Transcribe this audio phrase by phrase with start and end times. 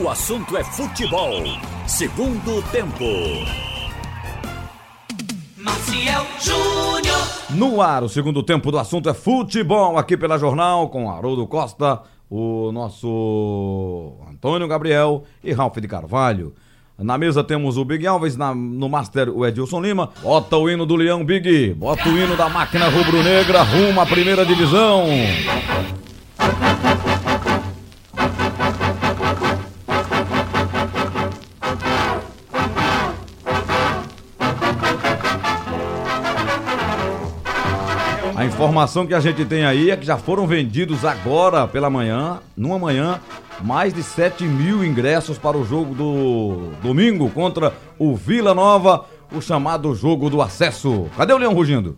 [0.00, 1.32] O assunto é futebol.
[1.86, 3.04] Segundo tempo.
[5.56, 7.18] Maciel Júnior.
[7.50, 12.00] No ar, o segundo tempo do assunto é futebol, aqui pela Jornal, com Haroldo Costa,
[12.30, 16.54] o nosso Antônio Gabriel e Ralf de Carvalho.
[16.98, 20.10] Na mesa temos o Big Alves, na- no Master o Edilson Lima.
[20.22, 24.44] Bota o hino do Leão Big, bota o hino da máquina rubro-negra, rumo à primeira
[24.46, 25.04] divisão.
[38.42, 42.40] A informação que a gente tem aí é que já foram vendidos agora pela manhã,
[42.56, 43.20] numa manhã,
[43.60, 49.40] mais de 7 mil ingressos para o jogo do domingo contra o Vila Nova, o
[49.40, 51.06] chamado jogo do acesso.
[51.16, 51.96] Cadê o Leão rugindo?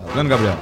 [0.00, 0.58] Tá vendo, Gabriel?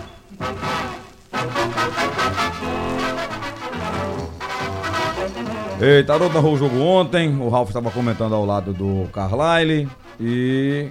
[5.80, 9.88] Eita, Haroldo narrou o jogo ontem, o Ralf estava comentando ao lado do Carlyle
[10.20, 10.90] e...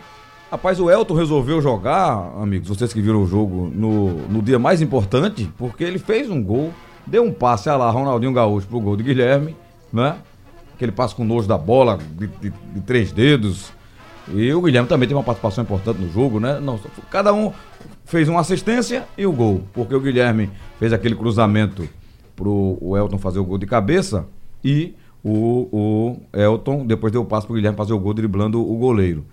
[0.51, 4.81] Rapaz, o Elton resolveu jogar, amigos, vocês que viram o jogo, no, no dia mais
[4.81, 6.73] importante, porque ele fez um gol,
[7.05, 9.55] deu um passe, olha lá, Ronaldinho Gaúcho pro gol de Guilherme,
[9.93, 10.15] né?
[10.73, 13.71] Aquele passe com nojo da bola, de, de- de três dedos.
[14.33, 16.59] E o Guilherme também teve uma participação importante no jogo, né?
[16.59, 16.79] Não,
[17.11, 17.51] cada um
[18.05, 21.87] fez uma assistência e o gol, porque o Guilherme fez aquele cruzamento
[22.35, 24.25] pro o Elton fazer o gol de cabeça
[24.63, 28.75] e o, o Elton depois deu o passe pro Guilherme fazer o gol driblando o
[28.77, 29.25] goleiro.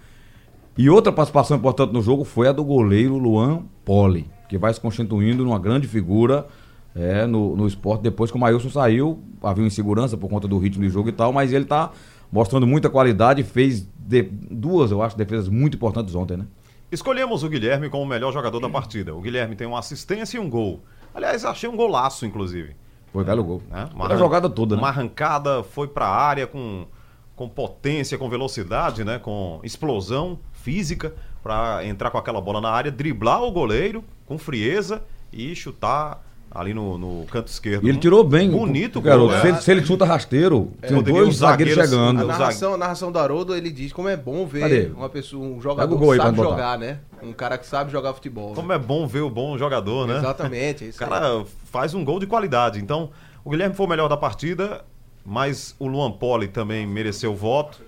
[0.79, 4.81] E outra participação importante no jogo foi a do goleiro Luan Poli, que vai se
[4.81, 6.47] constituindo numa grande figura
[6.95, 8.03] é, no, no esporte.
[8.03, 11.13] Depois que o Maílson saiu, havia uma insegurança por conta do ritmo de jogo e
[11.13, 11.91] tal, mas ele tá
[12.31, 16.47] mostrando muita qualidade e fez de- duas, eu acho, defesas muito importantes ontem, né?
[16.93, 19.15] Escolhemos o Guilherme como o melhor jogador da partida.
[19.15, 20.81] O Guilherme tem uma assistência e um gol.
[21.15, 22.77] Aliás, achei um golaço, inclusive.
[23.13, 23.63] Foi belo gol.
[23.71, 23.89] né?
[23.97, 24.83] Toda a jogada toda, né?
[24.83, 26.87] Uma arrancada, foi pra área com,
[27.35, 29.19] com potência, com velocidade, né?
[29.19, 30.39] Com explosão
[30.71, 35.01] física pra entrar com aquela bola na área, driblar o goleiro com frieza
[35.33, 37.87] e chutar ali no, no canto esquerdo.
[37.87, 38.51] E ele tirou bem.
[38.51, 39.29] Bonito, o garoto.
[39.29, 39.51] gol, Se, né?
[39.53, 42.21] ele, se ele chuta rasteiro, tem poderia dois os zagueiros zagueiros- chegando.
[42.23, 44.87] A narração, a narração do Haroldo, ele diz como é bom ver Cadê?
[44.97, 46.49] uma pessoa, um jogador aí que sabe botar.
[46.51, 46.99] jogar, né?
[47.23, 48.53] Um cara que sabe jogar futebol.
[48.55, 50.17] Como é bom ver o bom jogador, né?
[50.19, 52.81] Exatamente, é isso O cara faz um gol de qualidade.
[52.81, 53.11] Então,
[53.45, 54.85] o Guilherme foi o melhor da partida,
[55.25, 57.81] mas o Luan Poli também mereceu o voto.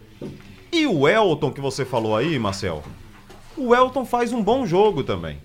[0.73, 2.83] E o Elton, que você falou aí, Marcel,
[3.57, 5.39] o Elton faz um bom jogo também.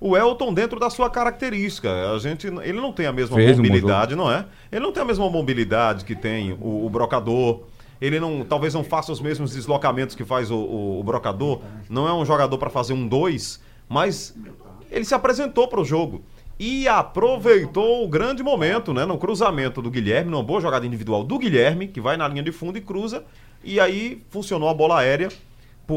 [0.00, 3.62] O Elton, dentro da sua característica, a gente, ele não tem a mesma Fez um
[3.62, 4.44] mobilidade, não é?
[4.70, 7.60] Ele não tem a mesma mobilidade que tem o, o brocador.
[7.98, 11.60] Ele não, talvez não faça os mesmos deslocamentos que faz o, o- o brocador.
[11.88, 14.34] Não é um jogador para fazer um dois, mas
[14.90, 16.22] ele se apresentou para o jogo
[16.58, 19.06] e aproveitou o grande momento, né?
[19.06, 22.52] No cruzamento do Guilherme, numa boa jogada individual do Guilherme, que vai na linha de
[22.52, 23.24] fundo e cruza.
[23.62, 25.28] E aí funcionou a bola aérea,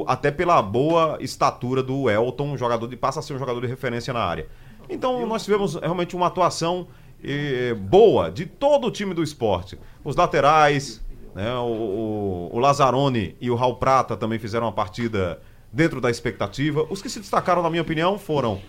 [0.08, 4.14] até pela boa estatura do Elton, jogador de passa a ser um jogador de referência
[4.14, 4.48] na área.
[4.90, 6.88] Então nós tivemos realmente uma atuação
[7.24, 9.78] eh, boa de todo o time do esporte.
[10.04, 11.04] Os laterais,
[11.36, 15.40] né, o, o, o Lazzaroni e o Raul Prata também fizeram uma partida
[15.72, 16.86] dentro da expectativa.
[16.90, 18.60] Os que se destacaram, na minha opinião, foram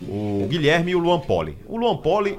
[0.00, 1.58] o Guilherme e o Luan Poli.
[1.66, 2.38] O Luan Poli,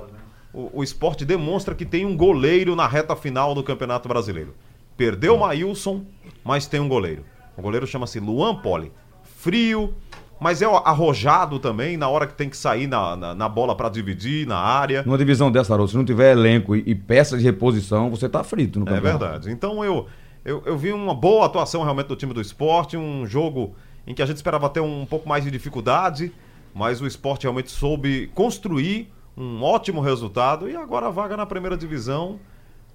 [0.53, 4.56] o, o esporte demonstra que tem um goleiro na reta final do Campeonato Brasileiro.
[4.97, 6.03] Perdeu o Maílson,
[6.44, 7.24] mas tem um goleiro.
[7.56, 8.91] O goleiro chama-se Luan Poli.
[9.24, 9.94] Frio,
[10.40, 13.90] mas é arrojado também na hora que tem que sair na, na, na bola para
[13.90, 15.03] dividir, na área.
[15.03, 18.44] Numa divisão dessa, Haroldo, se não tiver elenco e, e peça de reposição, você tá
[18.44, 19.19] frito no É campeonato.
[19.19, 19.52] verdade.
[19.52, 20.07] Então eu,
[20.44, 23.75] eu, eu vi uma boa atuação realmente do time do esporte, um jogo
[24.06, 26.31] em que a gente esperava ter um pouco mais de dificuldade,
[26.74, 31.78] mas o esporte realmente soube construir um ótimo resultado e agora a vaga na primeira
[31.78, 32.40] divisão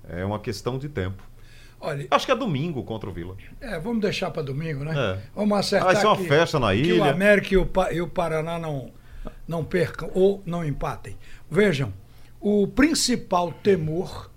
[0.08, 1.22] é uma questão de tempo.
[1.84, 3.36] Olha, Acho que é domingo contra o Vila.
[3.60, 4.92] é, vamos deixar para domingo, né?
[4.96, 5.18] É.
[5.34, 7.10] Vamos acertar Vai ser uma que- festa na que o ilha.
[7.10, 8.90] América e o, Pa- e o Paraná não,
[9.48, 11.16] não percam ou não empatem.
[11.50, 11.92] Vejam,
[12.40, 14.30] o principal temor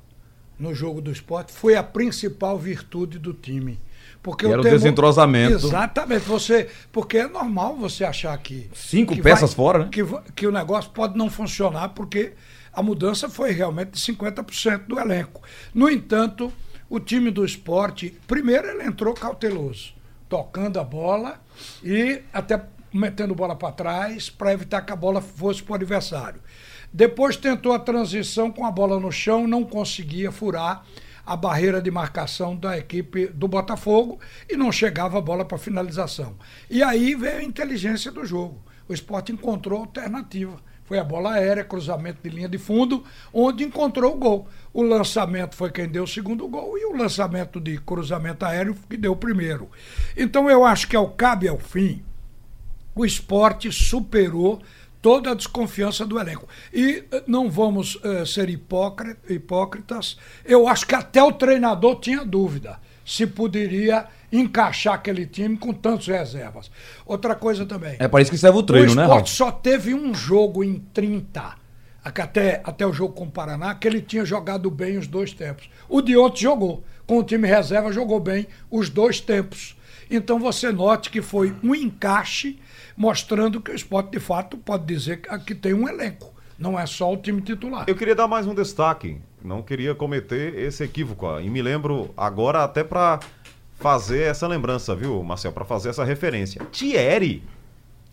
[0.57, 3.79] no jogo do esporte foi a principal virtude do time.
[4.23, 5.53] Porque Que era o desentrosamento.
[5.53, 6.21] Exatamente.
[6.25, 8.67] Você, porque é normal você achar que.
[8.73, 9.89] Cinco que peças fora, né?
[9.91, 10.01] Que,
[10.35, 12.33] que o negócio pode não funcionar, porque
[12.73, 15.41] a mudança foi realmente de 50% do elenco.
[15.75, 16.51] No entanto,
[16.89, 19.93] o time do esporte, primeiro ele entrou cauteloso,
[20.29, 21.41] tocando a bola
[21.83, 22.61] e até
[22.93, 26.41] metendo bola para trás para evitar que a bola fosse para o adversário.
[26.93, 30.85] Depois tentou a transição com a bola no chão, não conseguia furar
[31.25, 36.35] a barreira de marcação da equipe do Botafogo e não chegava a bola para finalização.
[36.69, 38.63] E aí veio a inteligência do jogo.
[38.87, 43.03] O esporte encontrou alternativa Foi a bola aérea, cruzamento de linha de fundo,
[43.33, 44.47] onde encontrou o gol.
[44.71, 48.95] O lançamento foi quem deu o segundo gol e o lançamento de cruzamento aéreo que
[48.95, 49.69] deu o primeiro.
[50.15, 52.03] Então eu acho que ao cabe ao fim,
[52.93, 54.61] o esporte superou
[55.01, 56.47] toda a desconfiança do elenco.
[56.73, 62.23] E eh, não vamos eh, ser hipócri- hipócritas, eu acho que até o treinador tinha
[62.23, 66.69] dúvida se poderia encaixar aquele time com tantos reservas.
[67.05, 67.95] Outra coisa também.
[67.99, 71.55] É para isso que serve o treino, o né, só teve um jogo em 30.
[72.03, 75.33] aque- Até, até o jogo com o Paraná, que ele tinha jogado bem os dois
[75.33, 75.69] tempos.
[75.89, 76.83] O de ontem jogou.
[77.07, 79.75] Com o time reserva, jogou bem os dois tempos.
[80.09, 82.59] Então você note que foi um encaixe,
[82.95, 86.33] mostrando que o esporte, de fato, pode dizer que que tem um elenco.
[86.57, 87.85] Não é só o time titular.
[87.87, 89.17] Eu queria dar mais um destaque.
[89.43, 91.27] Não queria cometer esse equívoco.
[91.39, 93.19] E me lembro agora até pra
[93.75, 95.51] fazer essa lembrança, viu, Marcel?
[95.51, 96.61] Pra fazer essa referência.
[96.71, 97.43] Thierry.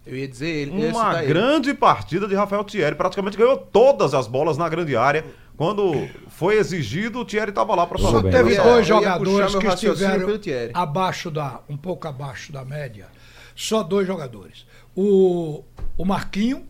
[0.05, 0.71] Eu ia dizer ele.
[0.71, 1.27] Uma citar ele.
[1.33, 2.97] grande partida de Rafael Thierry.
[2.97, 5.25] Praticamente ganhou todas as bolas na grande área.
[5.57, 8.33] Quando foi exigido, o Thierry estava lá pra Só fazer.
[8.33, 10.41] Só teve dois jogadores que estiveram
[10.75, 13.07] abaixo da, um pouco abaixo da média.
[13.55, 14.67] Só dois jogadores.
[14.97, 15.63] O,
[15.97, 16.67] o Marquinho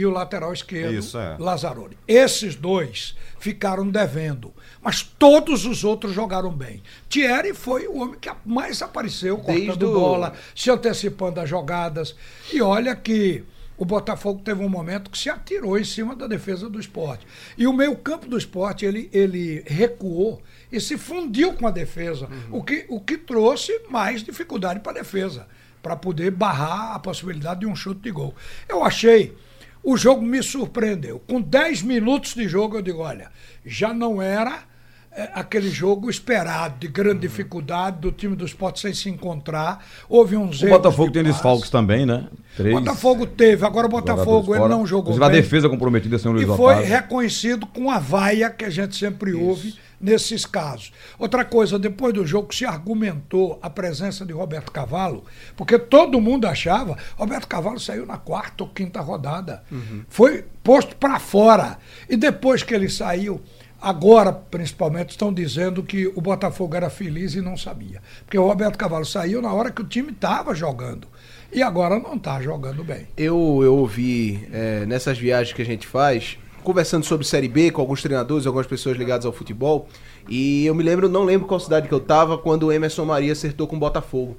[0.00, 1.36] e o lateral esquerdo, Isso, é.
[1.38, 1.96] Lazzaroni.
[2.06, 4.52] Esses dois ficaram devendo.
[4.82, 6.82] Mas todos os outros jogaram bem.
[7.08, 12.14] Thierry foi o homem que mais apareceu, Desde cortando o- bola, se antecipando as jogadas.
[12.52, 13.42] E olha que
[13.78, 17.26] o Botafogo teve um momento que se atirou em cima da defesa do esporte.
[17.58, 20.40] E o meio-campo do esporte, ele, ele recuou
[20.72, 24.94] e se fundiu com a defesa, o, que, o que trouxe mais dificuldade para a
[24.94, 25.46] defesa,
[25.82, 28.34] para poder barrar a possibilidade de um chute de gol.
[28.68, 29.36] Eu achei.
[29.86, 31.22] O jogo me surpreendeu.
[31.28, 33.30] Com 10 minutos de jogo, eu digo: olha,
[33.64, 34.64] já não era
[35.12, 39.86] é, aquele jogo esperado, de grande dificuldade, do time do esporte sem se encontrar.
[40.08, 42.26] Houve uns O erros Botafogo de tem desfalques também, né?
[42.56, 46.34] Três Botafogo teve, agora o Botafogo ele não jogou Inclusive, a defesa comprometida sem o
[46.34, 46.88] Luiz E foi Otávio.
[46.88, 50.92] reconhecido com a vaia que a gente sempre ouve nesses casos.
[51.18, 55.24] Outra coisa, depois do jogo se argumentou a presença de Roberto Cavalo,
[55.56, 59.62] porque todo mundo achava, Roberto Cavalo saiu na quarta ou quinta rodada.
[60.08, 61.78] Foi posto para fora.
[62.08, 63.40] E depois que ele saiu,
[63.80, 68.02] agora principalmente estão dizendo que o Botafogo era feliz e não sabia.
[68.24, 71.08] Porque o Roberto Cavalo saiu na hora que o time estava jogando.
[71.52, 73.06] E agora não está jogando bem.
[73.16, 77.80] Eu, eu ouvi é, nessas viagens que a gente faz, conversando sobre Série B com
[77.80, 79.86] alguns treinadores, algumas pessoas ligadas ao futebol,
[80.28, 83.30] e eu me lembro, não lembro qual cidade que eu tava, quando o Emerson Maria
[83.30, 84.36] acertou com o Botafogo.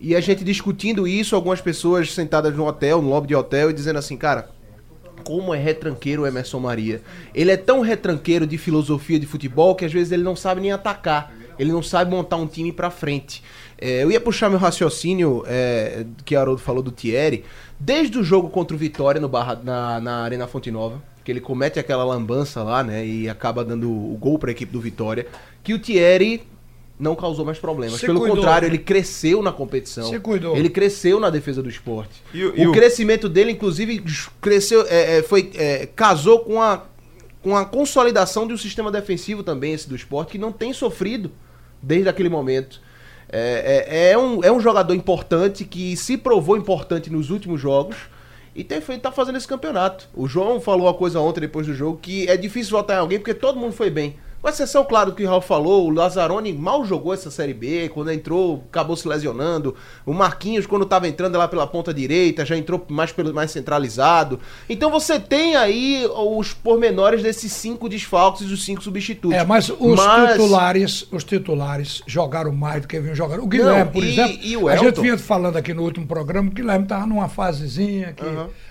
[0.00, 3.72] E a gente discutindo isso, algumas pessoas sentadas no hotel, no lobby de hotel, e
[3.72, 4.50] dizendo assim, cara,
[5.24, 7.02] como é retranqueiro o Emerson Maria.
[7.34, 10.70] Ele é tão retranqueiro de filosofia de futebol que às vezes ele não sabe nem
[10.70, 11.34] atacar.
[11.58, 13.42] Ele não sabe montar um time pra frente.
[13.78, 17.44] É, eu ia puxar meu raciocínio é, que Haroldo falou do Thierry.
[17.80, 21.40] Desde o jogo contra o Vitória no Barra, na, na Arena Fonte Nova, que ele
[21.40, 23.04] comete aquela lambança lá, né?
[23.06, 25.26] E acaba dando o gol pra equipe do Vitória.
[25.62, 26.42] Que o Thierry
[27.00, 27.98] não causou mais problemas.
[27.98, 28.74] Se Pelo cuidou, contrário, né?
[28.74, 30.04] ele cresceu na competição.
[30.08, 30.56] Se cuidou.
[30.56, 32.22] Ele cresceu na defesa do esporte.
[32.32, 34.04] E o- e o- crescimento dele, inclusive,
[34.40, 36.82] cresceu, é, é, foi, é, casou com a,
[37.42, 41.32] com a consolidação de um sistema defensivo também, esse do esporte, que não tem sofrido
[41.82, 42.80] desde aquele momento.
[43.28, 47.96] É, é, é um, é um jogador importante que se provou importante nos últimos jogos
[48.54, 50.08] e tem feito, tá fazendo esse campeonato.
[50.14, 53.18] O João falou uma coisa ontem depois do jogo que é difícil votar em alguém
[53.18, 54.16] porque todo mundo foi bem.
[54.44, 57.88] Com exceção, claro, do que o Raul falou, o Lazzaroni mal jogou essa Série B,
[57.94, 59.74] quando entrou, acabou se lesionando.
[60.04, 64.38] O Marquinhos, quando estava entrando lá pela ponta direita, já entrou mais, pelo, mais centralizado.
[64.68, 69.34] Então você tem aí os pormenores desses cinco desfalques e os cinco substitutos.
[69.34, 73.42] É, mas os Mas- titulares, os titulares jogaram mais do que vinham jogando.
[73.42, 76.06] O Guilherme, Não, por e- exemplo, e o a gente vinha falando aqui no último
[76.06, 78.24] programa, o Guilherme estava numa fasezinha que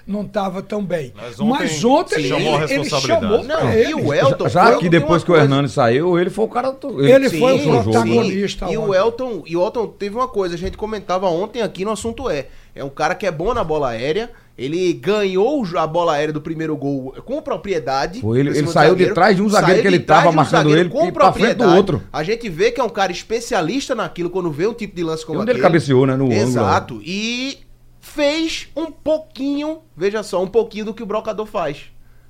[0.05, 1.11] não estava tão bem.
[1.15, 3.25] Mas Mas ontem ontem, se chamou a ele, ele responsabilidade.
[3.25, 3.93] chamou Não, pra e ele.
[3.95, 4.49] o Elton.
[4.49, 6.71] Já o que depois que o coisa- Hernani saiu, ele foi o cara.
[6.71, 8.93] do- Ele foi o protagonista E o.
[8.93, 12.47] Elton, e o Elton teve uma coisa, a gente comentava ontem aqui no assunto é,
[12.75, 16.39] é um cara que é bom na bola aérea, ele ganhou a bola aérea do
[16.41, 18.21] primeiro gol com propriedade.
[18.21, 20.35] Foi, ele- ele saiu de trás de um zagueiro que ele de trás tava de
[20.37, 21.77] um marcando ele com e pra frente do propriedade.
[21.77, 22.03] outro.
[22.13, 25.25] A gente vê que é um cara especialista naquilo quando vê um tipo de lance
[25.25, 25.63] como E onde ele aquele.
[25.73, 26.39] cabeceou, né, no ângulo.
[26.41, 27.01] Exato.
[27.03, 27.57] E
[27.99, 31.85] fez um pouquinho, veja só, um pouquinho do que o brocador faz.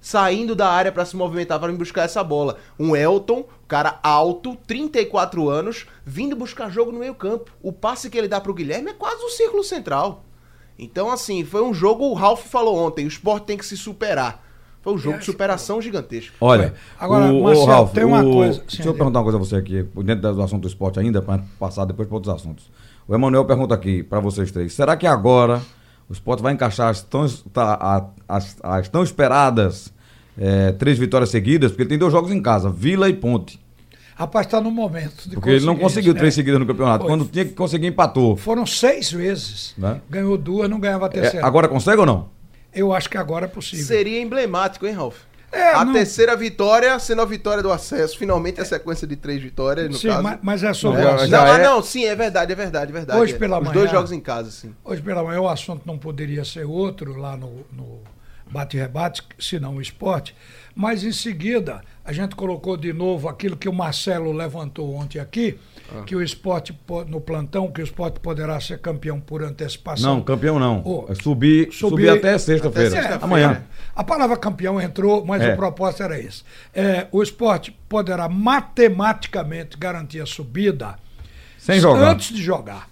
[0.06, 2.58] Saindo da área pra se movimentar para buscar essa bola.
[2.78, 7.50] Um Elton, cara alto, 34 anos, vindo buscar jogo no meio-campo.
[7.62, 10.26] O passe que ele dá pro Guilherme é quase um círculo central.
[10.78, 14.44] Então, assim, foi um jogo, o Ralf falou ontem, o esporte tem que se superar.
[14.82, 16.36] Foi um jogo de superação gigantesco.
[16.42, 18.98] Olha, Agora, o, Marcelo, o Ralf, tem uma o- coisa- Deixa Sim, eu Diego.
[18.98, 22.06] perguntar uma coisa a você aqui, dentro do assunto do esporte ainda, para passar depois
[22.10, 22.70] para outros assuntos.
[23.08, 25.62] O Emanuel pergunta aqui para vocês três: será que agora
[26.10, 29.93] O esporte vai encaixar as tão, tá, as, as tão esperadas
[30.38, 33.60] é, três vitórias seguidas, porque ele tem dois jogos em casa, Vila e Ponte.
[34.16, 36.42] Rapaz, está no momento de Porque ele não conseguiu isso, três né?
[36.42, 37.04] seguidas no campeonato.
[37.06, 37.12] Foi.
[37.12, 38.38] Quando tinha que conseguir, empatou.
[38.38, 39.74] Foram seis vezes.
[39.76, 40.00] Né?
[40.08, 41.46] Ganhou duas, não ganhava a É, terceira.
[41.46, 42.30] agora consegue ou não?
[42.74, 43.84] Eu acho que agora é possível.
[43.86, 45.16] Seria emblemático, hein, Ralf?
[45.52, 48.18] É, a não- terceira vitória sendo a vitória do acesso.
[48.18, 50.24] Finalmente a sequência de três vitórias, no Sim, caso.
[50.24, 51.30] mas, mas é sobre É, Não, assunto.
[51.30, 53.20] já ah, é- não, sim, é verdade, é verdade, é verdade.
[53.20, 53.38] Hoje É.
[53.38, 54.74] pela Os manhã- dois jogos em casa, sim.
[54.84, 58.00] Hoje pela manhã o assunto não poderia ser outro lá no, no
[58.54, 60.36] bate-rebate, senão o esporte.
[60.76, 65.58] Mas em seguida, a gente colocou de novo aquilo que o Marcelo levantou ontem aqui,
[65.94, 66.04] Ah.
[66.04, 70.16] que o esporte, po- no plantão, que o esporte poderá ser campeão por antecipação.
[70.16, 70.82] Não, campeão não.
[70.86, 72.88] Ô, É subir, subir, subir- até sexta-feira.
[72.90, 73.24] até sexta-feira.
[73.26, 73.64] Amanhã.
[73.96, 75.54] A palavra campeão entrou, mas É.
[75.54, 76.44] o propósito era esse.
[76.74, 78.28] É, o esporte poderá
[78.88, 80.96] matematicamente garantir a subida
[81.58, 82.10] Sem jogar.
[82.12, 82.90] antes de jogar.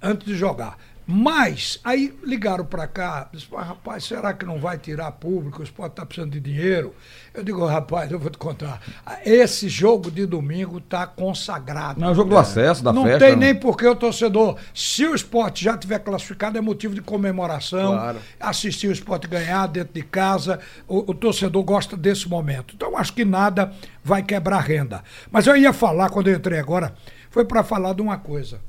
[0.00, 0.78] Antes de jogar.
[1.10, 5.60] Mas, aí ligaram para cá, disse, "Mas, rapaz, será que não vai tirar público?
[5.60, 6.94] O esporte está precisando de dinheiro.
[7.32, 8.82] Eu digo, rapaz, eu vou te contar.
[9.24, 11.98] Esse jogo de domingo está consagrado.
[11.98, 13.20] Não, é o jogo do acesso, da não festa.
[13.20, 13.38] tem não.
[13.38, 17.92] nem porque o torcedor, se o esporte já tiver classificado, é motivo de comemoração.
[17.92, 18.18] Claro.
[18.38, 22.74] Assistir o esporte ganhar dentro de casa, o, o torcedor gosta desse momento.
[22.74, 23.72] Então, acho que nada
[24.04, 25.02] vai quebrar renda.
[25.30, 26.92] Mas eu ia falar, quando eu entrei agora,
[27.30, 28.60] foi para falar de uma coisa.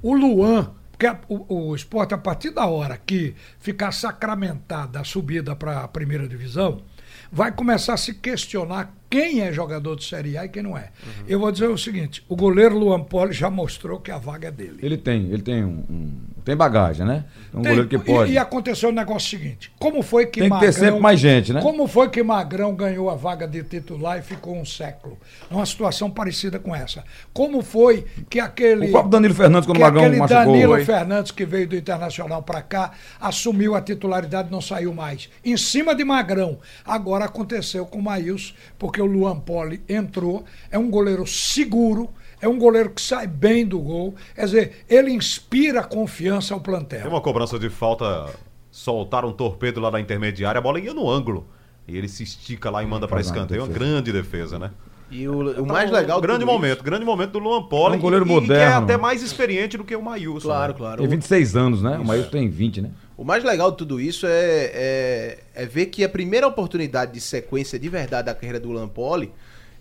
[0.00, 5.54] O Luan, porque o, o esporte, a partir da hora que ficar sacramentada a subida
[5.54, 6.82] para a primeira divisão,
[7.30, 10.88] vai começar a se questionar quem é jogador de Série A e quem não é.
[11.28, 14.50] Eu vou dizer o seguinte: o goleiro Luan Poli já mostrou que a vaga é
[14.50, 14.78] dele.
[14.82, 16.12] Ele tem, ele tem um, um-
[16.44, 17.24] tem bagagem, né?
[17.52, 18.32] Um Tem- goleiro que e- pode.
[18.32, 21.60] E, aconteceu o negócio seguinte: como foi que Tem que ter sempre mais gente, né?
[21.60, 25.18] Como foi que Magrão ganhou a vaga de titular e ficou um século?
[25.50, 27.02] Numa situação parecida com essa.
[27.32, 28.86] Como foi que aquele.
[28.86, 30.44] O próprio Danilo Fernandes, quando que o Magrão aquele machucou.
[30.44, 30.84] Danilo Foi.
[30.84, 35.28] Fernandes, que veio do Internacional para cá, assumiu a titularidade e não saiu mais.
[35.44, 36.58] Em cima de Magrão.
[36.84, 42.08] Agora aconteceu com o Maílson, porque o Luan Poli entrou, é um goleiro seguro,
[42.40, 44.14] é um goleiro que sai bem do gol.
[44.34, 47.08] Quer dizer, ele inspira confiança ao Tem plantel.
[47.08, 48.26] uma cobrança de falta,
[48.70, 51.46] soltaram um torpedo lá na intermediária, a bola ia no ângulo.
[51.88, 53.60] E ele se estica lá e manda pra Faz uma escanteio.
[53.62, 53.84] Uma defesa.
[53.86, 54.70] grande defesa, né?
[55.08, 56.18] E o, o mais legal.
[56.18, 57.94] Um de grande tudo momento, isso- grande momento do Luan Poli.
[57.94, 58.76] É um goleiro e- e que é moderno.
[58.84, 60.48] até mais experiente do que o Maílson.
[60.48, 60.78] Claro, né?
[60.78, 60.98] claro.
[60.98, 61.96] Tem 26 anos, né?
[61.96, 62.90] O Maílson tem 20, né?
[63.16, 67.20] O mais legal de tudo isso é, é, é ver que a primeira oportunidade de
[67.20, 69.32] sequência de verdade da carreira do Lampoli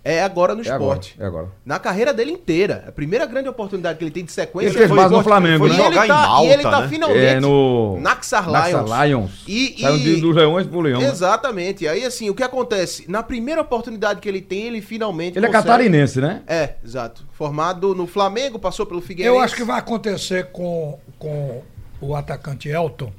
[0.07, 0.99] é agora no É agora.
[0.99, 1.15] esporte.
[1.19, 1.47] É agora.
[1.65, 2.85] Na carreira dele inteira.
[2.87, 5.23] A primeira grande oportunidade que ele tem de sequência Ele fez foi base no.
[5.23, 5.75] Flamengo, e né?
[5.75, 6.87] ele Jogar em tá, Malta, e ele tá né?
[6.87, 7.99] finalmente É no.
[7.99, 9.01] Naxar Naxar Lions.
[9.09, 9.43] Lions.
[9.47, 11.01] E- Saiu e- dos Leões pro Leão.
[11.01, 11.07] né?
[11.09, 11.87] Exatamente.
[11.87, 13.09] Aí assim, o que acontece?
[13.11, 16.43] Na primeira oportunidade que ele tem, ele finalmente Ele é consegue- catarinense, né?
[16.47, 17.25] É, exato.
[17.33, 19.35] Formado no Flamengo, passou pelo Figueirense.
[19.35, 21.63] Eu acho que vai acontecer com, com
[21.99, 23.11] o atacante Elton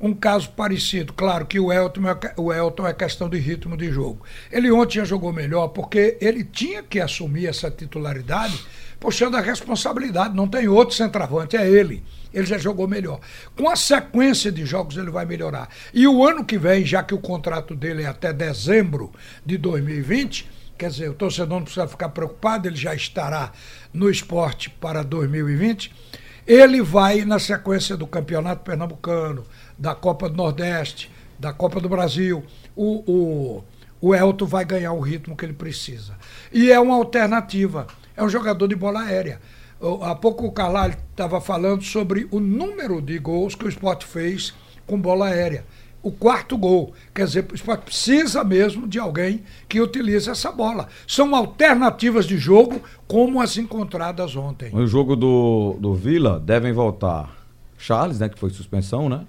[0.00, 1.12] um caso parecido.
[1.12, 4.24] Claro que o Elton, é, o Elton é questão de ritmo de jogo.
[4.50, 8.58] Ele ontem já jogou melhor porque ele tinha que assumir essa titularidade
[8.98, 10.34] puxando a responsabilidade.
[10.34, 12.02] Não tem outro centroavante, é ele.
[12.32, 13.20] Ele já jogou melhor.
[13.56, 15.68] Com a sequência de jogos, ele vai melhorar.
[15.92, 19.12] E o ano que vem, já que o contrato dele é até dezembro
[19.44, 23.52] de 2020, Quer dizer, o torcedor não precisa ficar preocupado, ele já estará
[23.92, 25.92] no esporte para 2020.
[26.46, 29.44] Ele vai na sequência do Campeonato Pernambucano,
[29.80, 32.44] da Copa do Nordeste, da Copa do Brasil.
[32.76, 33.64] O, o,
[34.00, 36.14] o Elton vai ganhar o ritmo que ele precisa.
[36.52, 37.86] E é uma alternativa.
[38.14, 39.40] É um jogador de bola aérea.
[40.02, 44.52] Há pouco o Carlalho estava falando sobre o número de gols que o esporte fez
[44.86, 45.64] com bola aérea
[46.02, 46.92] o quarto gol.
[47.14, 50.88] Quer dizer, o esporte precisa mesmo de alguém que utilize essa bola.
[51.06, 54.72] São alternativas de jogo como as encontradas ontem.
[54.72, 57.30] No jogo do, do Vila, devem voltar
[57.76, 58.28] Charles, né?
[58.28, 59.26] Que foi suspensão, né?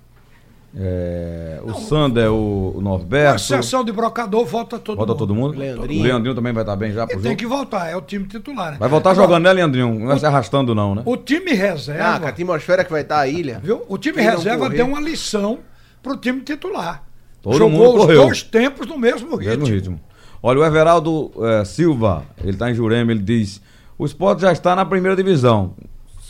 [0.73, 3.35] É, o Sander, o, o Com Norberto.
[3.35, 5.19] exceção de brocador, volta todo Volta mundo.
[5.19, 5.57] todo mundo?
[5.59, 5.99] Leandrinho.
[5.99, 8.25] O Leandrinho também vai estar bem já pro Ele tem que voltar, é o time
[8.25, 8.71] titular.
[8.71, 8.77] Né?
[8.79, 9.99] Vai voltar Agora, jogando, né, Leandrinho?
[9.99, 11.01] Não vai se arrastando, não, né?
[11.05, 13.59] O time Ah, reserva, com a atmosfera que vai estar a ilha.
[13.61, 13.83] viu?
[13.89, 15.59] O time Quem não reserva deu uma lição
[16.01, 17.03] pro time titular.
[17.41, 18.21] Todo Jogou mundo os correu.
[18.23, 19.49] dois tempos no mesmo ritmo.
[19.49, 19.99] Mesmo ritmo.
[20.41, 23.61] Olha, o Everaldo eh, Silva, ele tá em Jurema, ele diz:
[23.97, 25.73] o esporte já está na primeira divisão.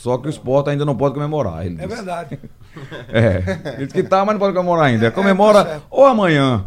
[0.02, 1.64] Só que o esporte ainda não pode comemorar.
[1.64, 2.38] É verdade.
[3.12, 5.10] É, ele diz que tá, mas não pode comemorar ainda.
[5.10, 5.84] Comemora tá certo.
[5.90, 6.64] ou amanhã,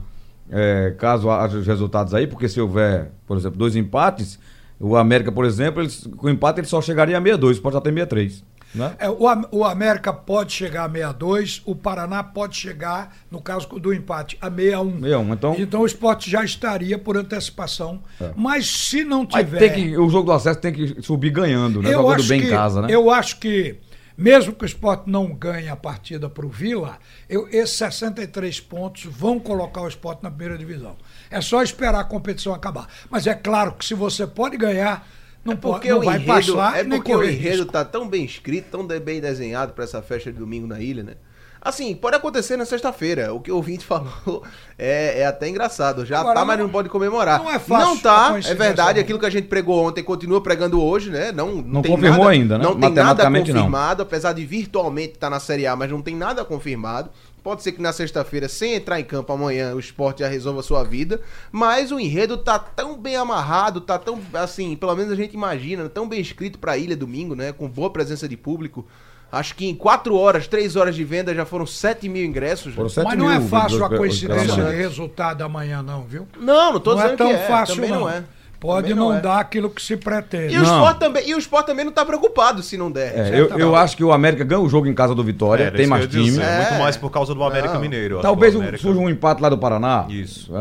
[0.52, 4.38] é, caso haja os resultados aí, porque se houver, por exemplo, dois empates,
[4.80, 5.84] o América, por exemplo,
[6.16, 8.44] com o empate ele só chegaria a 62, pode já ter 63.
[8.76, 8.96] Né?
[9.00, 9.20] É, o,
[9.52, 14.50] o América pode chegar a 62, o Paraná pode chegar, no caso do empate, a
[14.50, 14.92] 61.
[15.02, 18.02] 61, então- então o esporte já estaria por antecipação.
[18.36, 19.60] Mas se não tiver.
[19.60, 21.90] tem que, o jogo do acesso tem que subir ganhando, né?
[21.90, 22.88] eu Jogando acho bem que, em casa, né?
[22.92, 23.78] Eu acho que
[24.18, 26.98] mesmo que o esporte não ganhe a partida para o Vila,
[27.30, 30.96] eu, esses 63 pontos vão colocar o esporte na primeira divisão.
[31.30, 32.88] É só esperar a competição acabar.
[33.10, 35.06] Mas é claro que se você pode ganhar,
[35.46, 37.72] não, pode, Porque não o vai enredo, passar é porque o enredo risco.
[37.72, 41.14] tá tão bem escrito, tão bem desenhado pra essa festa de domingo na ilha, né?
[41.62, 43.34] Assim, pode acontecer na sexta-feira.
[43.34, 44.44] O que o ouvinte falou
[44.78, 46.06] é, é até engraçado.
[46.06, 47.40] Já Agora, tá, mas não- não pode comemorar.
[47.40, 49.00] não é fácil Não tá, é verdade.
[49.00, 51.32] Aquilo que a gente pregou ontem continua pregando hoje, né?
[51.32, 52.64] Não, não, confirmou nada, ainda, né?
[52.64, 53.62] Não tem nada Matematicamente, não.
[53.62, 57.10] confirmado, apesar de virtualmente estar na Série A, mas não tem nada confirmado.
[57.46, 60.64] Pode ser que na sexta-feira, sem entrar em campo amanhã, o esporte já resolva a
[60.64, 61.22] sua vida.
[61.52, 65.88] Mas o enredo tá tão bem amarrado, tá tão, assim, pelo menos a gente imagina,
[65.88, 67.52] tão bem escrito pra ilha domingo, né?
[67.52, 68.84] Com boa presença de público.
[69.32, 72.74] Acho que em 4 horas, 3 horas de venda já foram 7 mil ingressos.
[72.74, 76.28] Foram 7 Mas não é fácil a coincidência de resultado amanhã, não, viu?
[76.40, 77.48] Não, não tô não dizendo é tão que é.
[77.48, 78.00] fácil, também não.
[78.00, 78.24] não é.
[78.66, 79.22] Pode Também não, é.
[79.22, 80.54] dar aquilo que se pretende.
[80.54, 80.76] E o, Não.
[80.82, 83.34] Sport também, e o Sport também não tá preocupado se não der.
[83.34, 85.86] É, eu, eu acho que o América ganha o jogo em casa do Vitória, tem
[85.88, 86.44] mais dizer, time.
[86.44, 86.62] É.
[86.62, 87.82] Muito mais por causa do América Não.
[87.82, 88.22] Mineiro.
[88.22, 90.06] Talvez o América- surja um empate lá do Paraná.
[90.10, 90.52] Isso.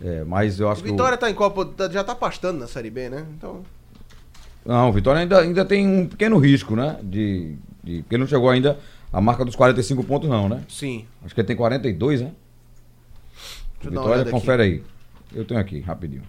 [0.00, 0.90] É, mas eu acho O que.
[0.90, 3.24] Vitória tá em Copa, tá- já tá pastando na Série B, né?
[3.36, 3.62] Então,
[4.64, 4.68] O...
[4.68, 6.98] Não, o Vitória ainda, ainda tem um pequeno risco, né?
[7.02, 8.02] De, de...
[8.02, 8.78] Porque não chegou ainda
[9.12, 10.62] a marca dos 45 pontos, não, né?
[10.68, 11.06] sim.
[11.24, 12.30] Acho que ele tem 42, né?
[13.80, 14.30] Deixa Vitória, olhada aqui.
[14.30, 14.82] confere aí.
[15.34, 16.22] Eu tenho aqui, rapidinho.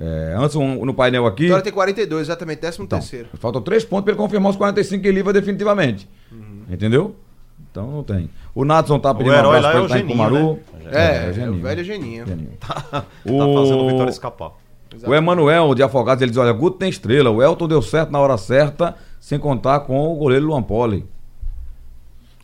[0.00, 1.42] É, antes, um- no painel aqui.
[1.42, 3.28] Vitória tem 42, exatamente, 13 Então, terceiro.
[3.34, 6.08] faltam três pontos para ele confirmar os 45 que ele livra definitivamente.
[6.32, 6.62] Uhum.
[6.70, 7.14] Entendeu?
[7.70, 8.30] Então não tem.
[8.54, 10.16] O Natson tá pedindo O herói um lá abraço é o pra ele tá em
[10.18, 10.60] Geninho, Cumaru.
[10.90, 12.26] É, é o velho Geninho.
[12.26, 12.50] Geninho.
[12.58, 12.74] Tá
[13.22, 14.52] fazendo o Vitória escapar.
[15.06, 18.18] O Emanuel de Afogados, ele diz, olha, Guto tem estrela, o Elton deu certo na
[18.18, 21.06] hora certa, sem contar com o goleiro Luan Poli.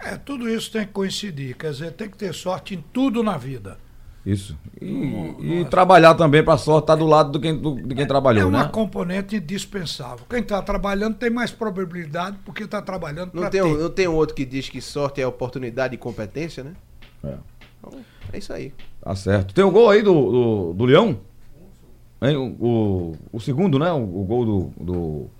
[0.00, 1.56] É, tudo isso tem que coincidir.
[1.56, 3.78] Quer dizer, tem que ter sorte em tudo na vida.
[4.26, 4.58] Isso.
[4.82, 8.06] E, e trabalhar também pra sorte estar do lado do quem, do- de quem É
[8.06, 8.68] trabalhou, uma né?
[8.72, 10.26] componente indispensável.
[10.28, 13.68] Quem está trabalhando tem mais probabilidade porque está trabalhando Não para tem, ter.
[13.68, 16.72] um, não tem um outro que diz que sorte é oportunidade e competência, né?
[17.22, 17.34] É,
[17.78, 18.00] Então,
[18.32, 18.72] é isso aí.
[19.00, 19.54] tá certo.
[19.54, 21.16] Tem o gol aí do, do, do Leão?
[22.20, 22.36] Hein?
[22.36, 23.92] O, o, o segundo, né?
[23.92, 25.30] O, o gol do, do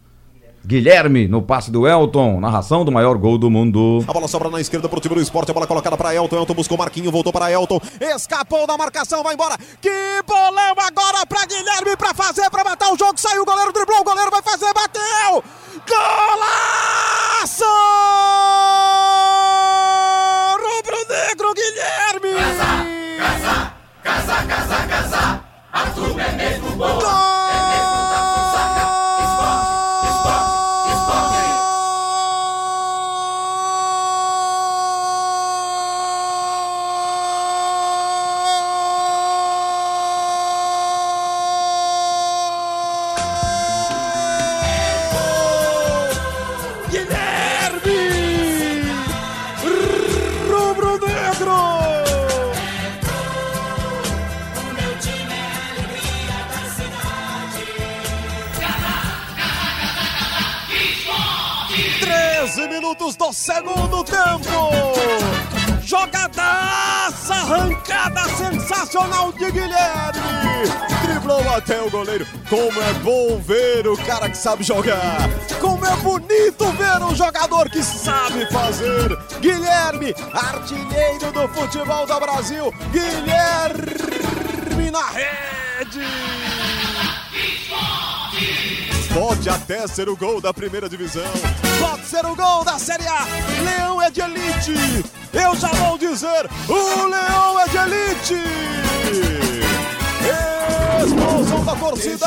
[0.66, 4.04] Guilherme no passe do Elton, narração do maior gol do mundo.
[4.08, 5.48] A bola sobra na esquerda pro time do esporte.
[5.52, 6.38] A bola colocada para Elton.
[6.38, 7.80] Elton buscou Marquinho, voltou para Elton.
[8.00, 9.56] Escapou da marcação, vai embora.
[9.80, 9.88] Que
[10.26, 13.14] bolão agora para Guilherme para fazer, para matar o jogo.
[13.16, 13.75] Saiu o goleiro, driblou o goleiro,
[68.96, 70.20] sensacional de Guilherme!
[71.02, 72.26] Driblou até o goleiro.
[72.48, 75.28] Como é bom ver o cara que sabe jogar!
[75.60, 79.14] Como é bonito ver um jogador que sabe fazer!
[79.40, 82.72] Guilherme, artilheiro do futebol do Brasil!
[82.90, 86.00] Guilherme na rede!
[89.12, 91.22] Pode até ser o gol da primeira divisão.
[91.80, 93.26] Pode ser o gol da Série A.
[93.64, 94.74] Leão é de elite.
[95.32, 97.25] Eu já vou dizer: o Leão
[101.96, 102.26] torcida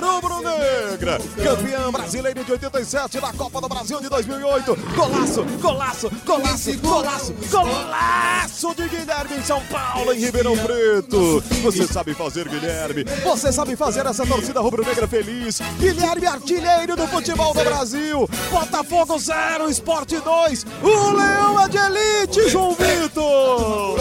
[0.00, 1.18] rubro-negra.
[1.42, 4.76] Campeã brasileira de 87 na Copa do Brasil de 2008.
[4.94, 11.42] Golaço, golaço, golaço, golaço, golaço de Guilherme em São Paulo, em Ribeirão Preto.
[11.62, 13.04] Você sabe fazer, Guilherme.
[13.24, 15.60] Você sabe fazer essa torcida rubro-negra feliz.
[15.78, 18.28] Guilherme, artilheiro do futebol do Brasil.
[18.50, 20.66] Botafogo 0, Esporte 2.
[20.82, 23.98] O Leão é de elite, João Vitor.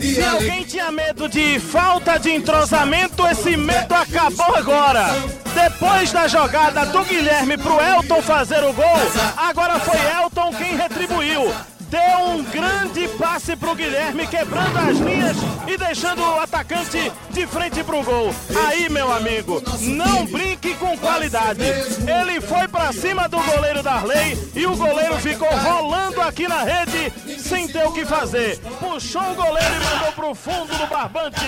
[0.00, 5.06] Se alguém tinha medo de falta de entrosamento, esse medo acabou agora.
[5.54, 8.96] Depois da jogada do Guilherme pro Elton fazer o gol,
[9.36, 11.52] agora foi Elton quem retribuiu.
[11.88, 15.36] Deu um grande passe pro Guilherme, quebrando as linhas
[15.68, 18.34] e deixando o atacante de frente pro gol.
[18.66, 21.62] Aí, meu amigo, não brinque com qualidade.
[21.62, 27.12] Ele foi pra cima do goleiro Darley e o goleiro ficou rolando aqui na rede
[27.38, 28.58] sem ter o que fazer.
[28.80, 31.46] Puxou o goleiro e mandou pro fundo do barbante.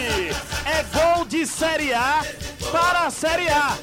[0.65, 2.23] É gol de Série A
[2.71, 3.77] para a Série A.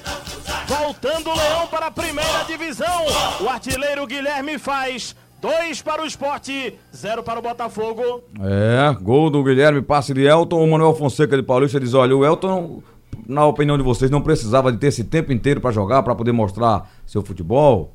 [0.68, 3.06] Voltando o Leão para a primeira divisão.
[3.42, 5.16] O artilheiro Guilherme faz
[5.46, 8.24] dois para o esporte, zero para o Botafogo.
[8.42, 10.64] É, gol do Guilherme, passe de Elton.
[10.64, 12.82] O Manuel Fonseca de Paulista diz: olha, o Elton,
[13.28, 16.32] na opinião de vocês, não precisava de ter esse tempo inteiro para jogar, para poder
[16.32, 17.94] mostrar seu futebol.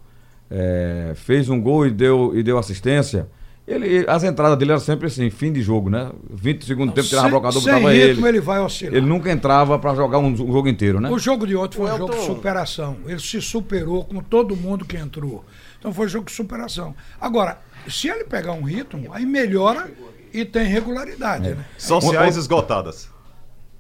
[0.50, 3.28] É, fez um gol e deu, e deu assistência.
[3.68, 6.10] Ele, as entradas dele eram sempre assim, fim de jogo, né?
[6.28, 8.38] 20 segundos tempo, tirava Sem- blocador, sem botava ritmo, ele.
[8.38, 8.94] ele vai oscilar.
[8.96, 11.08] Ele nunca entrava para jogar um, um jogo inteiro, né?
[11.08, 12.96] O jogo de ontem foi O um jogo de Elton- superação.
[13.06, 15.44] Ele se superou com todo mundo que entrou.
[15.80, 16.94] Então foi jogo de superação.
[17.18, 19.90] Agora, se ele pegar um ritmo, aí melhora
[20.32, 21.64] e tem regularidade, né?
[21.78, 23.08] Sociais esgotadas.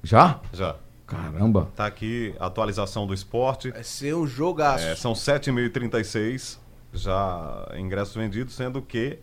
[0.02, 0.40] Já?
[0.52, 0.76] Já.
[1.06, 1.68] Caramba.
[1.76, 3.70] Tá aqui a atualização do esporte.
[3.70, 4.84] Vai ser um jogaço.
[4.84, 6.58] É, são 7.036
[6.92, 9.18] já ingressos vendidos, sendo que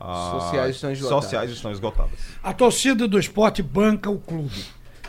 [0.00, 1.24] as Sociais estão esgotadas.
[1.24, 2.18] sociais estão esgotadas.
[2.42, 4.64] A torcida do esporte banca o clube.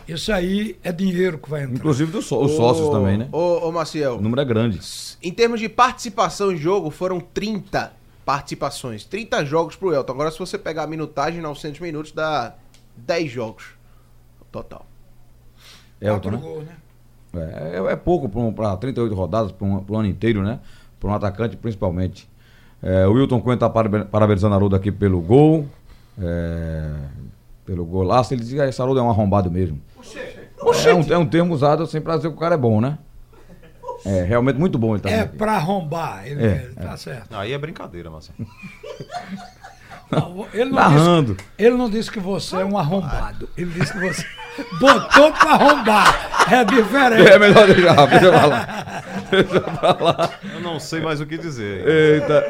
[0.08, 1.76] Isso aí é dinheiro que vai entrar.
[1.76, 3.30] Inclusive dos só- os sócios também, né?
[3.32, 4.80] Ô, ô Maciel, O número é grande.
[5.22, 7.94] em termos de participação em jogo, foram 30
[8.26, 9.04] participações.
[9.06, 10.12] 30 jogos pro Elton.
[10.13, 12.54] Agora, se você pegar a minutagem, 900 minutos, dá
[12.98, 13.66] 10 jogos
[14.52, 14.86] total.
[16.02, 16.38] Elton, né?
[16.38, 16.76] gols, né?
[17.36, 20.60] É, é- é pouco para 38 rodadas, para um, pra um ano inteiro, né?
[21.00, 22.30] Para um atacante, principalmente.
[22.82, 25.66] É, o Wilton Cunha está parabenizando a Haroldo aqui pelo gol.
[26.22, 26.92] é,
[27.66, 28.34] pelo golaço.
[28.36, 29.82] Ele diz que esse Haroldo é um arrombado mesmo.
[30.86, 32.98] É um, é um termo usado assim para dizer que o cara é bom, né?
[34.06, 35.38] É realmente muito bom ele tá É aqui.
[35.38, 36.28] pra arrombar.
[36.28, 37.34] Ele, É, tá certo.
[37.36, 38.38] Aí é brincadeira, Marcelo.
[40.12, 41.34] Não, ele, não Narrando.
[41.36, 43.50] disse, ele não disse que você é um arrombado.
[43.58, 44.26] Ele disse que você
[44.80, 46.48] botou pra arrombar.
[46.52, 47.32] É diferente.
[47.32, 49.04] É melhor deixar, deixa eu falar.
[49.32, 50.39] Deixa eu falar.
[50.54, 51.88] Eu não sei mais o que dizer.
[51.88, 52.46] Eita,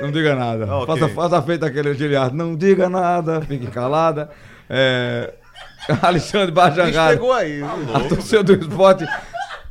[0.00, 0.66] não diga nada.
[0.76, 0.94] Ok.
[0.94, 2.36] Faça, faça feita aquele Giliardo.
[2.36, 4.30] Não diga nada, fique calada.
[4.70, 5.32] É,
[6.02, 7.10] Alexandre Bajangar.
[7.10, 7.62] pegou aí.
[7.94, 9.06] A torcida do esporte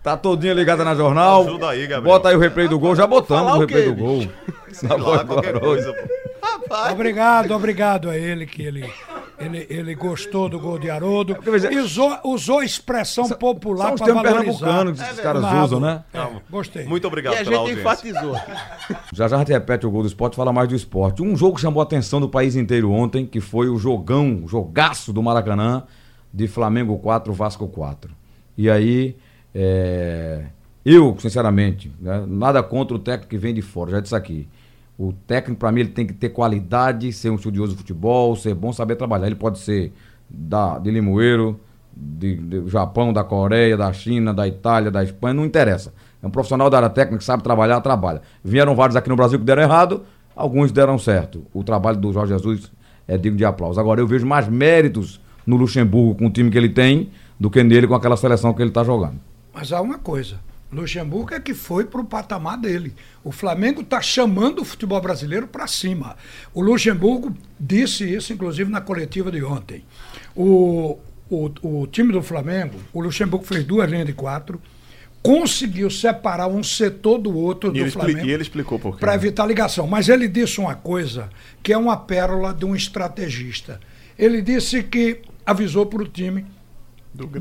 [0.04, 1.42] tá todinha ligada na jornal.
[1.48, 2.02] Ajuda aí, Gabriel.
[2.04, 2.96] Bota aí o replay do gol.
[2.96, 4.28] Já botamos o o replay quê, do gol.
[4.72, 5.94] Sei Na lá, qualquer coisa.
[5.94, 6.28] pô.
[6.92, 8.90] Obrigado, obrigado a ele que ele,
[9.40, 11.38] ele, ele gostou do gol de Haroldo.
[11.72, 14.44] E usou, usou a expressão popular São os para valorizar.
[14.44, 15.64] pernambucanos que os caras Bravo.
[15.64, 16.04] usam, né?
[16.14, 16.84] É, gostei.
[16.86, 17.82] Muito E obrigado a pela gente audiência.
[17.82, 18.36] enfatizou.
[19.14, 21.22] Já já a gente repete o gol do esporte, fala mais do esporte.
[21.22, 24.48] Um jogo que chamou a atenção do país inteiro ontem, que foi o jogão, o
[24.48, 25.84] jogaço do Maracanã,
[26.38, 28.12] de Flamengo 4, Vasco 4.
[28.56, 29.16] E aí,
[29.56, 30.44] é,
[30.86, 34.48] eu, sinceramente, né, nada contra o técnico que vem de fora, já disse aqui.
[35.00, 38.54] O técnico, para mim, ele tem que ter qualidade, ser um estudioso de futebol, ser
[38.54, 39.26] bom, saber trabalhar.
[39.26, 39.92] Ele pode ser
[40.30, 41.60] da, de Limoeiro,
[41.92, 45.92] de, do Japão, da Coreia, da China, da Itália, da Espanha, não interessa.
[46.22, 48.22] É um profissional da área técnica que sabe trabalhar, trabalha.
[48.44, 50.04] Vieram vários aqui no Brasil que deram errado,
[50.36, 51.48] alguns deram certo.
[51.52, 52.72] O trabalho do Jorge Jesus
[53.08, 53.80] é digno de aplauso.
[53.80, 57.64] Agora, eu vejo mais méritos no Luxemburgo com o time que ele tem do que
[57.64, 59.20] nele com aquela seleção que ele está jogando.
[59.54, 60.40] Mas há uma coisa.
[60.72, 62.94] Luxemburgo é que foi para o patamar dele.
[63.24, 66.18] O Flamengo está chamando o futebol brasileiro para cima.
[66.54, 69.86] O Luxemburgo disse isso, inclusive, na coletiva de ontem.
[70.36, 70.98] O,
[71.30, 74.62] o, o time do Flamengo, o Luxemburgo fez duas linhas de quatro,
[75.24, 79.00] conseguiu separar um setor do outro E do ele, Flamengo e ele explicou por quê.
[79.00, 79.88] para evitar ligação.
[79.88, 81.30] Mas ele disse uma coisa
[81.64, 83.80] que é uma pérola de um estrategista.
[84.20, 86.46] Ele disse que avisou para o time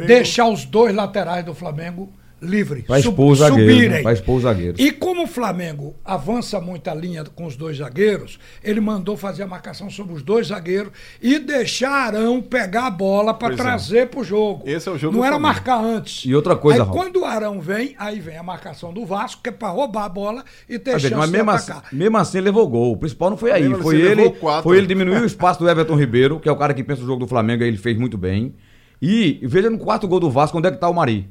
[0.07, 2.09] deixar os dois laterais do Flamengo
[2.47, 2.85] livres.
[2.85, 3.75] Para expor os zagueiros.
[3.75, 3.91] subirem.
[3.97, 4.03] Né?
[4.03, 4.81] Para expor os zagueiros.
[4.81, 9.43] E como o Flamengo avança muito a linha com os dois zagueiros, ele mandou fazer
[9.43, 13.57] a marcação sobre os dois zagueiros e deixar Arão pegar a bola para é.
[13.57, 14.63] trazer pro jogo.
[14.67, 15.55] Esse é o jogo Não do era Flamengo.
[15.55, 16.25] marcar antes.
[16.25, 16.97] E outra coisa, Aí Raul.
[16.99, 20.09] quando o Arão vem, aí vem a marcação do Vasco, que é para roubar a
[20.09, 21.09] bola e ter Tá vendo?
[21.11, 22.93] chance Mas mesmo assim, mesmo assim ele levou gol.
[22.93, 23.63] O principal não foi aí.
[23.69, 24.63] Mesmo Foi assim, ele, levou quatro.
[24.63, 27.07] foi ele diminuir o espaço do Everton Ribeiro, que é o cara que pensa o
[27.07, 28.55] jogo do Flamengo, aí ele fez muito bem.
[29.01, 31.29] E veja no quarto gol do Vasco, onde é que tá o Mari?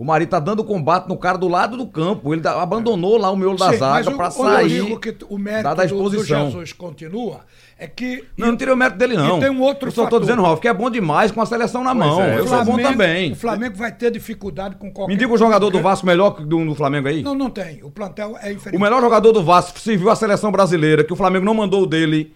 [0.00, 2.32] O Mari tá dando combate no cara do lado do campo.
[2.32, 5.64] Ele dá- abandonou lá o miolo da Sim, zaga eu sair digo que o mérito
[5.64, 6.46] da, da do- exposição.
[6.46, 7.40] Jesus continua,
[7.78, 9.36] é que Não, não tirei o mérito dele, não.
[9.36, 10.20] E tem um outro Eu só tô fator.
[10.20, 12.18] dizendo, Ralf, que é bom demais com a seleção na mão.
[12.22, 13.32] é, eu sou bom também.
[13.32, 16.44] O Flamengo vai ter dificuldade com qualquer Me diga o jogador do Vasco melhor que
[16.46, 17.22] do, do Flamengo aí.
[17.22, 17.82] Não, não tem.
[17.84, 18.78] O plantel é inferior.
[18.78, 21.86] O melhor jogador do Vasco serviu a seleção brasileira, que o Flamengo não mandou o
[21.86, 22.32] dele.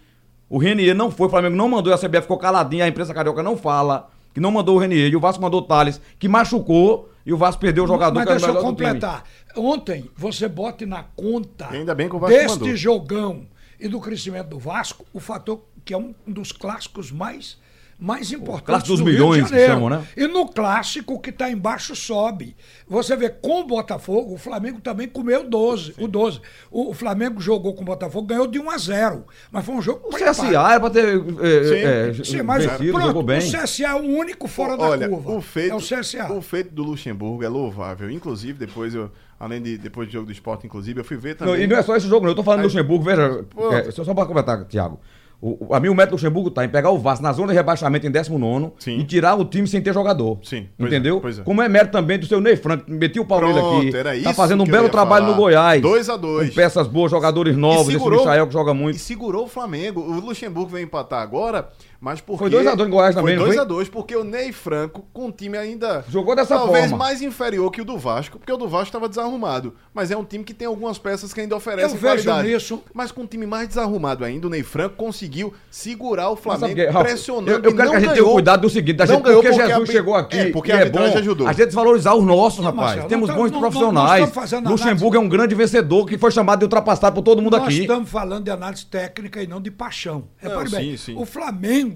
[0.50, 3.14] O Renier não foi, o Flamengo não mandou, e a CBF ficou caladinha, a imprensa
[3.14, 5.10] carioca não fala, que não mandou o Renier.
[5.10, 8.24] E o Vasco mandou o Thales, que machucou, e o Vasco perdeu o jogador Mas
[8.24, 9.24] que era deixa eu completar.
[9.56, 12.76] Ontem, você bote na conta Ainda bem que o Vasco deste mandou.
[12.76, 13.46] jogão
[13.80, 17.58] e do crescimento do Vasco, o fator que é um dos clássicos mais
[17.98, 19.72] mais importantes clássico dos do Rio milhões de que Janeiro.
[19.74, 20.04] chamam, né?
[20.16, 22.56] E no clássico, o que está embaixo sobe.
[22.88, 26.40] Você vê, com o Botafogo, o Flamengo também comeu 12, o 12.
[26.70, 29.82] O, o Flamengo jogou com o Botafogo, ganhou de 1 a 0 Mas foi um
[29.82, 30.00] jogo...
[30.06, 31.04] O pra CSA era pra ter
[31.40, 33.38] é, é, Sim, mas vencido, pronto, jogou bem.
[33.38, 35.32] o CSA é o único fora da Olha, curva.
[35.32, 36.32] o feito, é o CSA.
[36.32, 38.10] o feito do Luxemburgo é louvável.
[38.10, 41.46] Inclusive, depois eu, além de depois do jogo do esporte, inclusive, eu fui ver Não,
[41.48, 41.62] também.
[41.62, 42.32] e não é só esse jogo, não.
[42.32, 43.44] Eu tô falando do Aí- Luxemburgo, veja.
[43.50, 43.72] Pô.
[43.72, 45.00] é, só só pra comentar, Thiago.
[45.46, 47.54] O, a mim, o método do Luxemburgo tá em pegar o Vasco na zona de
[47.54, 48.98] rebaixamento em 19 Sim.
[48.98, 50.38] e tirar o time sem ter jogador.
[50.42, 51.20] Sim, pois é, Entendeu?
[51.20, 51.42] pois é.
[51.42, 53.94] Como é mérito também do seu Ney Franco, metiu o Pronto, aqui.
[53.94, 55.36] era tá isso fazendo um belo trabalho falar.
[55.36, 55.82] no Goiás.
[55.82, 56.48] 2 a 2.
[56.48, 57.94] Com peças boas, jogadores novos.
[57.94, 58.98] Esse Michael que joga E muito.
[58.98, 60.00] segurou o Flamengo.
[60.00, 61.68] O Luxemburgo veio empatar agora,
[62.04, 62.40] mas porque...
[62.40, 63.64] Foi 2 a 2 em Goiás também, não Foi foi?
[63.64, 66.04] 2x2, porque o Ney Franco, com um time ainda...
[66.08, 66.98] Jogou dessa talvez forma.
[66.98, 69.74] mais inferior que o do Vasco, porque o do Vasco estava desarrumado.
[69.94, 72.48] Mas é um time que tem algumas peças que ainda oferecem Eu vejo qualidade.
[72.48, 76.92] nisso- Mas com um time mais desarrumado ainda, o Ney Franco conseguiu segurar o Flamengo,
[76.92, 77.06] Ralf?
[77.06, 79.14] pressionando Eu, eu e quero não que a gente tenha cuidado do seguinte, da Não
[79.14, 81.46] gente, ganhou porque, porque Jesus a- chegou aqui é, porque e a é bom, ajudou.
[81.48, 82.86] a gente desvalorizar os nossos, Não, rapaz.
[82.90, 84.20] Marcelo, Temos não bons tá- não- não- profissionais.
[84.26, 87.56] não fazendo Luxemburgo é um grande vencedor que foi chamado de ultrapassado por todo mundo
[87.56, 87.80] Nós aqui.
[87.80, 90.24] estamos falando de análise técnica e não de paixão.
[90.36, 91.14] Repare Não, bem, sim, sim.
[91.16, 91.93] o Flamengo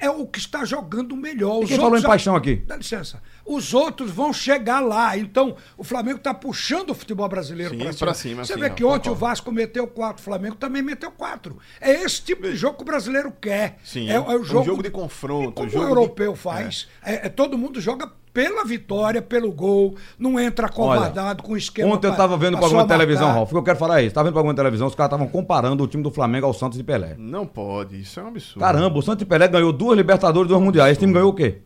[0.00, 1.58] é o que está jogando melhor.
[1.62, 2.56] Os quem falou em outros- paixão aqui?
[2.66, 3.20] Dá licença.
[3.44, 5.16] Os outros vão chegar lá.
[5.18, 8.14] Então, o Flamengo está puxando o futebol brasileiro para cima.
[8.14, 9.10] cima, Você sim, vê que ontem concordo.
[9.10, 11.58] o Vasco meteu quatro, o Flamengo também meteu quatro.
[11.80, 13.78] É esse tipo de jogo que o brasileiro quer.
[13.82, 17.26] Sim, é, é um jogo de confronto, E como jogo o de- europeu faz, é,
[17.26, 21.92] é, todo mundo joga pela vitória, pelo gol, não entra acovardado com esquema.
[21.92, 23.32] Ontem eu pra- tava vendo o pra só de televisão.
[23.32, 23.48] Ralf.
[23.48, 24.14] O que eu quero falar é isso.
[24.14, 26.54] Tava vendo o programa de televisão, os caras estavam comparando o time do Flamengo ao
[26.54, 27.16] Santos e Pelé.
[27.18, 28.60] Não pode, isso é um absurdo.
[28.60, 30.92] Caramba, o Santos e Pelé ganhou duas Libertadores e duas Mundiais.
[30.92, 31.58] Esse time ganhou o quê?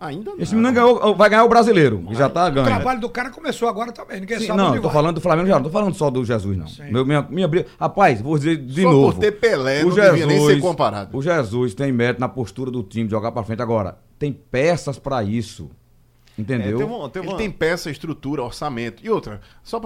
[0.00, 0.38] Ainda não.
[0.38, 2.66] Esse time não ganhou, vai ganhar o brasileiro, que já tá O ganho.
[2.66, 4.92] trabalho do cara começou agora também, ninguém Sim, sabe não, tô vai.
[4.92, 6.66] falando do Flamengo já, não tô falando só do Jesus, não.
[6.92, 7.66] Meu, minha, minha briga.
[7.80, 9.12] Rapaz, vou dizer de Só novo.
[9.14, 11.16] por ter Pelé, não devia nem ser comparado.
[11.16, 13.60] O Jesus tem mérito na postura do time de jogar pra frente.
[13.60, 15.68] Agora, tem peças pra isso.
[16.38, 16.76] Entendeu?
[16.76, 19.04] É, teve um- teve Ele uma- tem peça, estrutura, orçamento.
[19.04, 19.80] E outra, só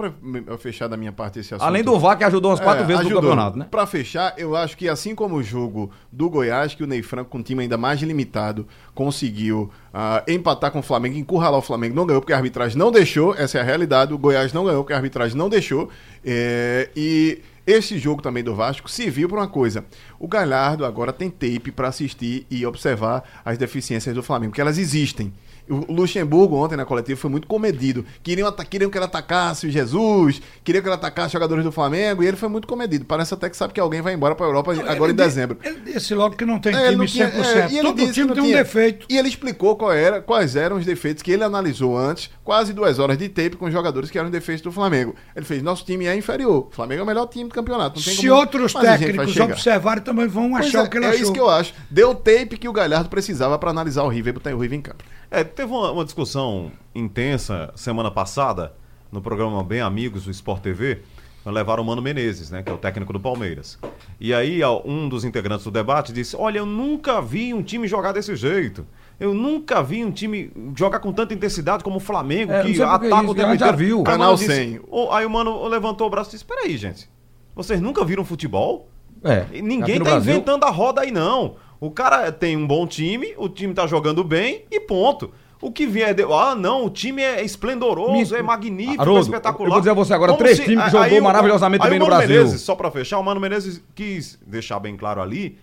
[0.45, 1.65] eu fechar da minha parte esse assunto.
[1.65, 3.21] Além do VAR que ajudou umas quatro É, vezes no ajudou.
[3.31, 3.67] campeonato, né?
[3.71, 7.31] Pra fechar, eu acho que assim como o jogo do Goiás, que o Ney Franco,
[7.31, 11.95] com um time ainda mais limitado, conseguiu ah, empatar com o Flamengo, encurralar o Flamengo,
[11.95, 14.13] não ganhou porque a arbitragem não deixou, essa é a realidade.
[14.13, 15.89] O Goiás não ganhou porque a arbitragem não deixou.
[16.25, 19.85] É, e esse jogo também do Vasco serviu para uma coisa.
[20.19, 24.77] O Galhardo agora tem tape para assistir e observar as deficiências do Flamengo, que elas
[24.77, 25.33] existem.
[25.69, 28.05] O Luxemburgo ontem na coletiva foi muito comedido.
[28.21, 32.21] Queriam, queriam que ele atacasse o Jesus, queriam que ele atacasse os jogadores do Flamengo,
[32.23, 33.05] e ele foi muito comedido.
[33.05, 35.23] Parece até que sabe que alguém vai embora para a Europa agora Ele em di-
[35.23, 35.57] dezembro.
[35.63, 37.45] Ele disse logo que não tem É, time não tinha- 100%.
[37.57, 39.05] é, e ele Todo time não tem um defeito.
[39.09, 42.99] E ele explicou qual era, quais eram os defeitos que ele analisou antes, quase duas
[42.99, 45.15] horas de tape com os jogadores que eram defeitos do Flamengo.
[45.35, 46.67] Ele fez: nosso time é inferior.
[46.69, 47.95] O Flamengo é o melhor time do campeonato.
[47.99, 51.05] Não Se como- outros Mas técnicos observarem, também vão Pois achar é, o que ele
[51.05, 51.21] é achou.
[51.21, 51.73] isso que eu acho.
[51.89, 54.77] Deu o tape que o Galhardo precisava para analisar o River e botar o River
[54.77, 55.03] em campo.
[55.33, 58.71] É, teve uma, uma discussão intensa semana passada
[59.11, 60.99] no programa Bem Amigos do Sport TV.
[61.43, 63.77] Levaram o Mano Menezes, né, que é o técnico do Palmeiras.
[64.19, 68.11] E aí um dos integrantes do debate disse: Olha, eu nunca vi um time jogar
[68.13, 68.85] desse jeito.
[69.19, 73.29] Eu nunca vi um time jogar com tanta intensidade como o Flamengo, É, que ataca
[73.29, 73.95] o tempo inteiro." viu.
[73.97, 74.79] Aí o Canal Mano disse- 100.
[74.89, 77.09] Ô, Aí o Mano levantou o braço e disse: Peraí, gente.
[77.55, 78.87] Vocês nunca viram futebol?
[79.23, 79.45] É.
[79.51, 81.55] E Ninguém tá Brasil- inventando a roda aí, não.
[81.85, 85.31] O cara tem um bom time, o time tá jogando bem e ponto.
[85.61, 86.23] O que vier de...
[86.23, 89.67] Ah, não, o time é esplendoroso, Me- é magnífico, Haroldo, é espetacular.
[89.67, 91.99] eu vou dizer a você agora, Como três times que jogou aí maravilhosamente aí bem
[91.99, 92.37] o no Mano Brasil.
[92.37, 95.57] Menezes, só pra fechar, o Mano Menezes quis deixar bem claro ali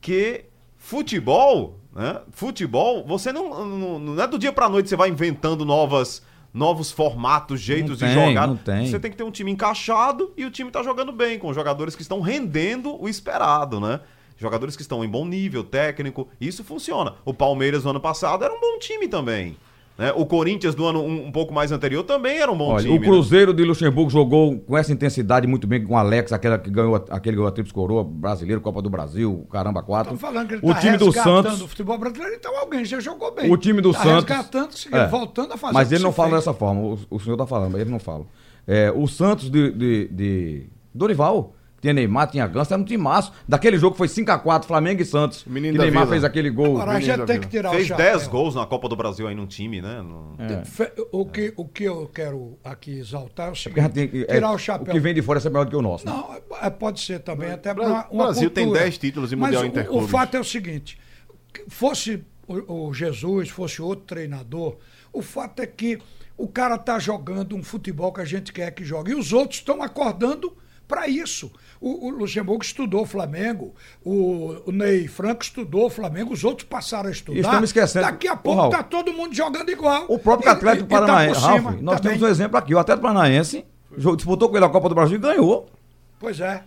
[0.00, 0.44] que
[0.76, 2.20] futebol, né?
[2.32, 6.92] Futebol, você não, não, não é do dia pra noite você vai inventando novas novos
[6.92, 8.46] formatos, jeitos Não de tem, jogar.
[8.46, 8.86] não tem.
[8.86, 11.96] Você tem que ter um time encaixado e o time tá jogando bem, com jogadores
[11.96, 14.00] que estão rendendo o esperado, né?
[14.42, 17.14] Jogadores que estão em bom nível técnico, isso funciona.
[17.24, 19.56] O Palmeiras no ano passado era um bom time também.
[19.96, 20.10] Né?
[20.16, 22.96] O Corinthians do ano um, um pouco mais anterior também era um bom Olha, time.
[22.98, 26.70] o Cruzeiro de Luxemburgo jogou com essa intensidade muito bem com o Alex, aquela que
[26.70, 30.14] ganhou, aquele que ganhou a Tríplice Coroa, brasileiro, Copa do Brasil, caramba, quatro.
[30.14, 32.84] Estão falando que ele o tá time do resgatando Santos, o futebol brasileiro, então alguém
[32.86, 33.52] já jogou bem.
[33.52, 35.06] o time do tá Santos, resgatando, É.
[35.08, 36.40] voltando a fazer Mas ele não fala fez.
[36.40, 38.24] dessa forma, o, o senhor tá falando, mas ele não fala.
[38.66, 43.32] É, o Santos de, de, de Dorival, tinha Neymar, tinha Ganso, era um timaço.
[43.46, 45.44] Daquele jogo foi 5x4, Flamengo e Santos.
[45.44, 46.12] Menino que Neymar Vila.
[46.12, 46.76] fez aquele gol.
[46.80, 48.06] Agora a gente tem que tirar Fez o chapéu.
[48.12, 50.00] 10 gols na Copa do Brasil aí num time, né?
[50.00, 53.92] No- Fe- O, que, o que eu quero aqui exaltar é o a seguinte: gente
[54.10, 54.94] tem- é, tirar o o chapéu.
[54.94, 56.06] que vem de fora é maior do que o nosso.
[56.06, 56.12] né?
[56.12, 58.84] Não, é- pode ser também, até pra uma, o Brasil tem cultura.
[58.84, 60.04] 10 títulos em Mas Mundial o- Interclubes.
[60.06, 60.96] O fato é o seguinte:
[61.68, 64.76] fosse o, o Jesus, fosse outro treinador,
[65.12, 65.98] o fato é que
[66.36, 69.12] o cara tá jogando um futebol que a gente quer que jogue.
[69.12, 70.56] E os outros estão acordando
[70.88, 71.50] para isso.
[71.80, 76.68] O, o Luxemburgo estudou o Flamengo, o, o Ney Franco estudou o Flamengo, os outros
[76.68, 77.40] passaram a estudar.
[77.40, 80.04] estamos esquecendo- Daqui a pouco Raul, tá todo mundo jogando igual.
[80.08, 82.12] O próprio Atlético tá por Paranaense, cima Ralf, nós também.
[82.18, 82.72] temos um exemplo aqui.
[82.74, 83.64] O Atlético Paranaense
[84.16, 85.68] disputou com ele a Copa do Brasil e ganhou.
[86.20, 86.62] Pois é.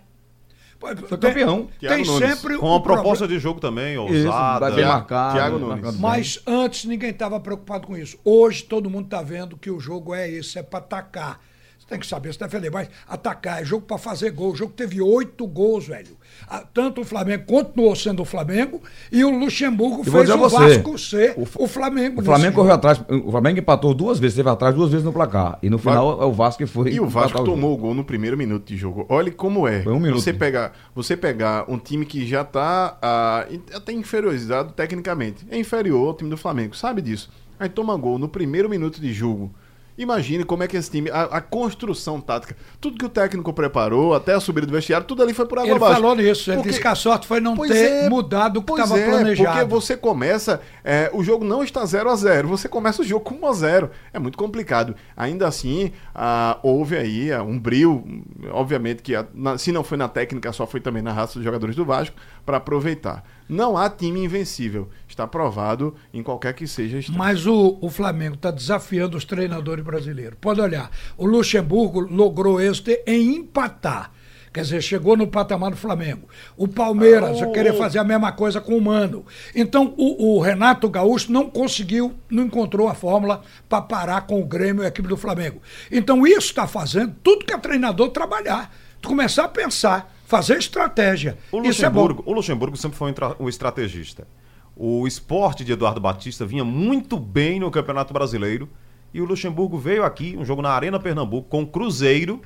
[0.78, 1.69] Foi tem- campeão.
[1.80, 2.30] Tem, Nunes.
[2.30, 4.60] sempre Com uma proposta problema- de jogo também, Isso, ousada.
[4.60, 5.34] vai bem Thiago- marcado.
[5.36, 5.97] Thiago Nunes.
[5.97, 8.19] Mas antes ninguém estava preocupado com isso.
[8.25, 11.39] Hoje todo mundo está vendo que o jogo é esse, é para atacar.
[11.85, 14.53] Você tem que saber, você defender, mas atacar é jogo para fazer gol.
[14.53, 16.17] O jogo teve oito gols, velho.
[16.49, 20.57] Ah, Tanto o Flamengo continuou sendo o Flamengo e o Luxemburgo E fez o você,
[20.57, 22.21] Vasco ser o o, Flamengo.
[22.21, 22.55] O Flamengo jogo.
[22.61, 22.99] correu atrás.
[23.07, 25.59] O Flamengo empatou duas vezes, teve atrás duas vezes no placar.
[25.61, 26.91] E no final é o Vasco que foi.
[26.91, 27.51] E o Vasco jogo.
[27.51, 29.05] tomou o gol no primeiro minuto de jogo.
[29.07, 29.83] Olha como é.
[29.83, 30.19] Foi um minuto.
[30.19, 35.45] Você pegar, você pegar um time que já tá ah, in- até inferiorizado tecnicamente.
[35.51, 37.29] É inferior ao time do Flamengo, sabe disso.
[37.59, 39.53] Aí toma gol no primeiro minuto de jogo.
[39.97, 44.13] Imagine como é que esse time, a, a construção tática, tudo que o técnico preparou,
[44.13, 45.95] até a subida do vestiário, tudo ali foi por água Ele abaixo.
[46.01, 48.63] falou nisso, ele Porque- disse que a sorte foi não Pois ter é, mudado o
[48.63, 49.51] que estava é, planejado.
[49.60, 53.23] Porque você começa, é, o jogo não está 0 a 0 você começa o jogo
[53.23, 54.95] com 1 a 0 É muito complicado.
[55.15, 58.03] Ainda assim, ah, houve aí ah, um brilho,
[58.51, 61.43] obviamente que a- na- se não foi na técnica, só foi também na raça dos
[61.43, 63.23] jogadores do Vasco, para aproveitar.
[63.47, 64.89] Não há time invencível.
[65.08, 67.17] Está provado em qualquer que seja a instância.
[67.17, 70.38] Mas o, o Flamengo está desafiando os treinadores brasileiros.
[70.39, 74.12] Pode olhar, o Luxemburgo logrou êxito em empatar.
[74.53, 76.29] Quer dizer, chegou no patamar do Flamengo.
[76.55, 79.25] O Palmeiras Ah, vai o- querer fazer a mesma coisa com o Mano.
[79.53, 84.45] Então, o, o Renato Gaúcho não conseguiu, não encontrou a fórmula para parar com o
[84.45, 85.62] Grêmio e a equipe do Flamengo.
[85.91, 88.73] Então, isso está fazendo tudo que é treinador trabalhar.
[89.03, 91.38] Começar a pensar, fazer estratégia.
[91.51, 92.01] O isso é bom.
[92.01, 94.27] Luxemburgo, o Luxemburgo sempre foi um, um estrategista.
[94.75, 98.67] O esporte de Eduardo Batista vinha muito bem no Campeonato Brasileiro.
[99.13, 102.41] E o Luxemburgo veio aqui, um jogo na Arena Pernambuco, com o Cruzeiro.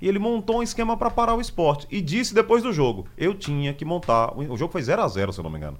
[0.00, 1.86] E ele montou um esquema para parar o esporte.
[1.90, 4.32] E disse depois do jogo: eu tinha que montar.
[4.36, 5.78] O jogo foi 0 a 0 se eu não me engano.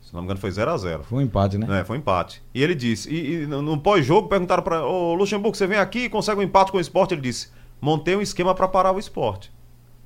[0.00, 1.80] Se não me engano, foi 0 a 0 Foi um empate, né?
[1.80, 2.42] É, foi um empate.
[2.54, 6.04] E ele disse, e, e no no pós-jogo perguntaram para o Luxemburgo, você vem aqui
[6.04, 7.12] e consegue um empate com o esporte?
[7.12, 7.48] Ele disse,
[7.80, 9.52] montei um esquema para parar o esporte.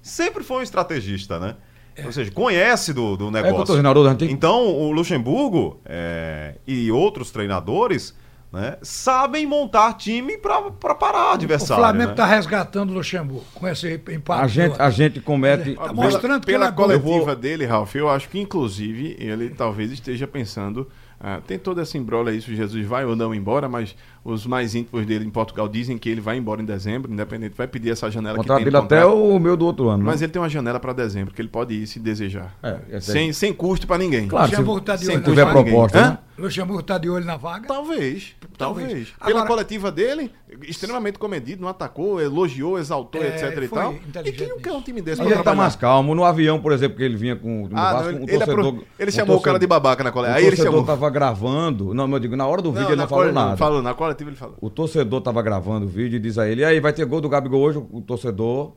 [0.05, 1.57] Sempre foi um estrategista, né?
[2.05, 3.75] Ou seja, conhece do, do É negócio.
[4.17, 8.15] que- Então, o Luxemburgo é, e outros treinadores
[8.53, 10.61] né, sabem montar time para
[10.95, 11.83] parar o O adversário.
[11.83, 12.13] Flamengo né?
[12.13, 14.43] está resgatando o Luxemburgo com esse empate.
[14.45, 15.75] A gente, a gente comete.
[15.75, 19.17] Tá Pela- mostrando que pela ele é coletiva vou- dele, Ralf, eu acho que inclusive
[19.19, 20.89] ele talvez esteja pensando.
[21.27, 24.47] Ah, tem toda essa embrolha aí se o Jesus vai ou não embora, mas os
[24.47, 27.93] mais íntimos dele em Portugal dizem que ele vai embora em dezembro, independente, vai pedir
[27.93, 29.25] essa janela O que contrato tem até contrato.
[29.25, 30.05] o meu do outro ano.
[30.05, 30.05] né?
[30.05, 32.55] Mas ele tem uma janela para dezembro que ele pode ir se desejar.
[32.63, 33.01] É, aí.
[33.01, 34.29] sem, sem custo para ninguém.
[34.29, 36.19] Claro, se, de se tiver proposta, né?
[36.37, 37.67] Luxemburgo está de olho na vaga.
[37.69, 38.89] Talvez, talvez.
[38.89, 39.09] Talvez.
[39.19, 40.31] Pela Agora- coletiva dele,
[40.63, 43.95] extremamente comedido, não atacou, elogiou, exaltou, É, etc e tal.
[44.25, 45.57] E quem não quer um time desse ele tá trabalhar?
[45.57, 46.15] mais calmo.
[46.15, 48.55] No avião, por exemplo, que ele vinha com Ah, Vasco, não, ele, um ele apro-
[48.57, 50.35] torcedor- ele um chamou o cara torcedor- de babaca na coletiva.
[50.35, 50.87] O Aí ele torcedor chamou.
[50.87, 51.95] tava gravando.
[51.95, 53.57] Não, eu digo, na hora do vídeo ele não falou nada.
[53.57, 54.57] Falou, na coletiva ele falou.
[54.61, 57.21] O torcedor tava gravando o vídeo e diz a ele: e aí, vai ter gol
[57.21, 57.79] do Gabigol hoje?
[57.79, 58.73] O torcedor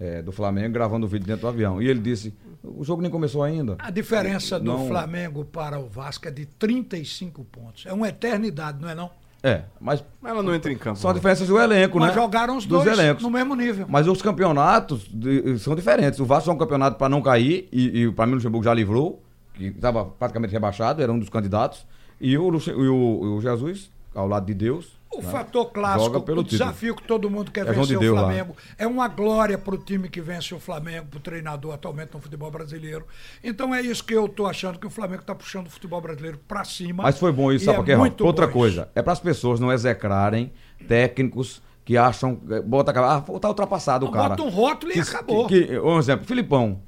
[0.00, 1.80] é, do Flamengo gravando o vídeo dentro do avião.
[1.80, 3.76] E ele disse: o jogo nem começou ainda.
[3.78, 7.86] A diferença do Não- Flamengo para o Vasco é de 35 pontos.
[7.86, 9.10] É uma eternidade, não é não?
[9.42, 10.98] É, mas Mas ela não entra em campo.
[10.98, 11.16] são né?
[11.16, 12.14] diferenças do elenco, Mas né?
[12.14, 13.22] jogaram os Dos dois elencos.
[13.22, 13.84] no mesmo nível.
[13.88, 16.18] Mas os campeonatos de- são diferentes.
[16.18, 18.72] O Vasco é um campeonato para não cair, e, e para mim o Luxemburgo já
[18.72, 21.84] livrou, que estava praticamente rebaixado, era um dos candidatos.
[22.20, 24.92] E o, e o, o Jesus, ao lado de Deus.
[25.18, 26.42] O né, fator clássico, o título.
[26.44, 28.22] desafio que todo mundo quer É vencer o lá.
[28.22, 28.56] Flamengo.
[28.78, 32.20] É uma glória para o time que vence o Flamengo, para o treinador atualmente no
[32.20, 33.06] futebol brasileiro.
[33.42, 36.38] Então é isso que eu estou achando que o Flamengo está puxando o futebol brasileiro
[36.48, 37.02] para cima.
[37.04, 39.72] Mas foi bom isso, sabe é por quê, Outra coisa, é para as pessoas não
[39.72, 40.52] execrarem
[40.88, 42.40] técnicos que acham.
[42.50, 44.42] eh, Bota ah, tá ultrapassado o Bota cara.
[44.42, 45.46] um rótulo e Que- acabou.
[45.46, 46.80] Que, que- um exemplo, Filipão.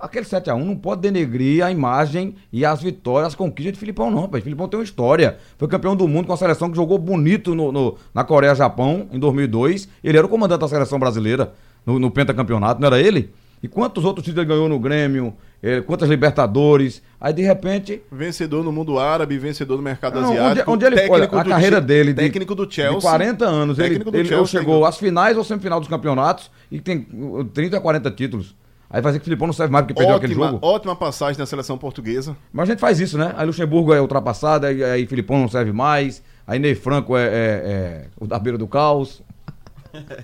[0.00, 4.22] Aquele 7x1 não pode denegrir a imagem e as vitórias, as conquistas de Filipão, não,
[4.22, 4.42] rapaz.
[4.42, 5.36] Filipão tem uma história.
[5.58, 9.18] Foi campeão do mundo com a seleção que jogou bonito no, no- na Coreia-Japão em
[9.18, 9.88] 2002.
[10.02, 11.52] Ele era o comandante da seleção brasileira
[11.84, 13.30] no, no pentacampeonato, não era ele?
[13.62, 15.34] E quantos outros títulos ele ganhou no Grêmio?
[15.62, 17.02] Eh, quantas Libertadores?
[17.20, 20.70] Aí, de repente, Vencedor no mundo árabe, vencedor no mercado não, asiático.
[20.70, 22.96] onde, onde ele foi, a carreira dele de, técnico do Chelsea.
[22.96, 24.88] de 40 anos, ele, técnico do ele Chelsea, chegou ainda.
[24.88, 28.54] às finais ou semifinal dos campeonatos e tem uh, 30 a 40 títulos.
[28.90, 30.66] Aí vai dizer que o Filipão não serve mais porque perdeu aquele ótima, jogo.
[30.66, 32.36] ótima passagem na seleção portuguesa.
[32.52, 33.32] Mas a gente faz isso, né?
[33.36, 37.28] Aí Luxemburgo é ultrapassado, aí, aí Filipão não serve mais, aí Ney Franco é, é-
[37.30, 39.22] é o da beira do caos.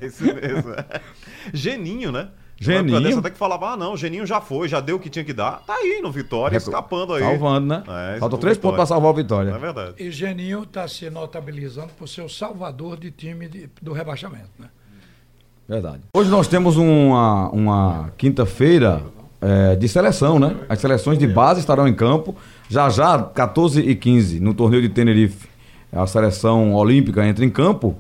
[0.01, 0.75] É isso mesmo.
[1.53, 2.29] Geninho, né?
[2.59, 3.01] Geninho?
[3.03, 5.33] Dessa até que falava, ah não, Geninho já foi, já deu o que tinha que
[5.33, 5.63] dar.
[5.67, 7.23] Tá aí no Vitória, escapando aí.
[7.23, 7.83] Salvando, né?
[8.15, 9.51] É, Faltam três pontos pra salvar o Vitória.
[9.51, 9.95] É verdade.
[9.99, 14.49] E Geninho está se notabilizando por ser o salvador de time de- do rebaixamento.
[14.59, 14.69] Né?
[15.69, 16.01] Verdade.
[16.15, 19.03] Hoje nós temos uma, uma quinta-feira
[19.41, 20.57] é, de seleção, né?
[20.69, 22.37] As seleções de base estarão em campo.
[22.69, 25.49] Já já, 14 e 15, no torneio de Tenerife,
[25.93, 27.97] a seleção olímpica entra em campo.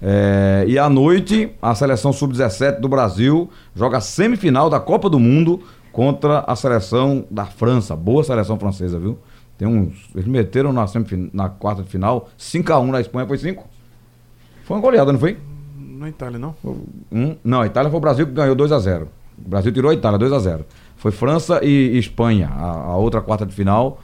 [0.00, 5.18] É, e à noite, a seleção sub-17 do Brasil joga a semifinal da Copa do
[5.18, 7.94] Mundo contra a seleção da França.
[7.94, 9.18] Boa seleção francesa, viu?
[9.56, 10.10] Tem uns.
[10.14, 10.84] Eles meteram na,
[11.32, 13.64] na quarta de final 5x1 na Espanha, foi 5?
[14.64, 15.38] Foi uma goleada, não foi?
[15.98, 16.54] Na Itália, não?
[17.12, 19.08] Um, não, a Itália foi o Brasil que ganhou 2 a 0
[19.44, 20.64] O Brasil tirou a Itália 2 a 0
[20.96, 24.00] Foi França e, e Espanha, a, a outra quarta de final.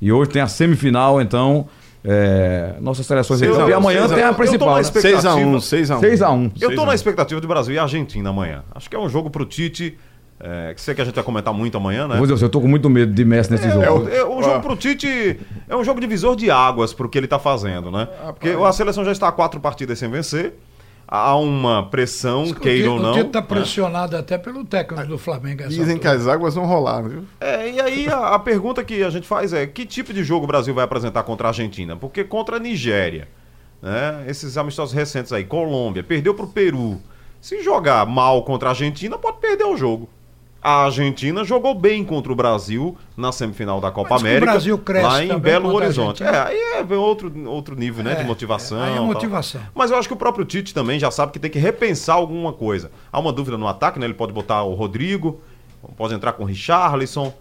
[0.00, 1.66] E hoje tem a semifinal, então.
[2.04, 3.68] É, nossas seleções Seis a.
[3.68, 4.68] E amanhã seis a tem a Eu tô principal.
[4.70, 4.80] na né?
[4.80, 5.30] expectativa.
[5.30, 6.00] 6x1, 6x1.
[6.00, 6.52] 6x1.
[6.60, 8.64] Eu tô na expectativa de Brasil e Argentina amanhã.
[8.74, 9.96] Acho que é um jogo pro Tite.
[10.40, 12.16] É, que sei que a gente vai comentar muito amanhã, né?
[12.16, 14.08] Vou dizer, eu tô com muito medo de Messi nesse É, jogo.
[14.08, 15.38] é, um jogo pro Tite
[15.68, 18.08] é um jogo divisor de águas pro que ele tá fazendo, né?
[18.34, 20.54] Porque a seleção já está a quatro partidas sem vencer.
[21.14, 23.10] Há uma pressão, O queira ou não.
[23.10, 25.60] O Tito está pressionado até pelo técnico do Flamengo.
[25.60, 27.26] essa Dizem que as águas vão rolar, viu?
[27.38, 30.44] É, e aí a, a pergunta que a gente faz é: que tipo de jogo
[30.44, 31.94] o Brasil vai apresentar contra a Argentina?
[31.96, 33.28] Porque contra a Nigéria,
[33.82, 34.24] né?
[34.26, 36.98] Esses amistosos recentes aí, Colômbia, perdeu pro Peru.
[37.42, 40.08] Se jogar mal contra a Argentina, pode perder o jogo.
[40.62, 44.52] A Argentina jogou bem contra o Brasil na semifinal da Copa Mas que o América,
[44.52, 46.22] Brasil cresce lá em Belo Horizonte.
[46.22, 48.80] É, aí é vem outro, outro nível né, de É, motivação.
[48.80, 49.06] aí é tal.
[49.06, 49.60] motivação.
[49.74, 52.52] Mas eu acho que o próprio Tite também já sabe que tem que repensar alguma
[52.52, 52.92] coisa.
[53.12, 54.06] Há uma dúvida no ataque, né?
[54.06, 55.40] Ele pode botar o Rodrigo,
[55.96, 57.34] pode entrar com o Richarlison.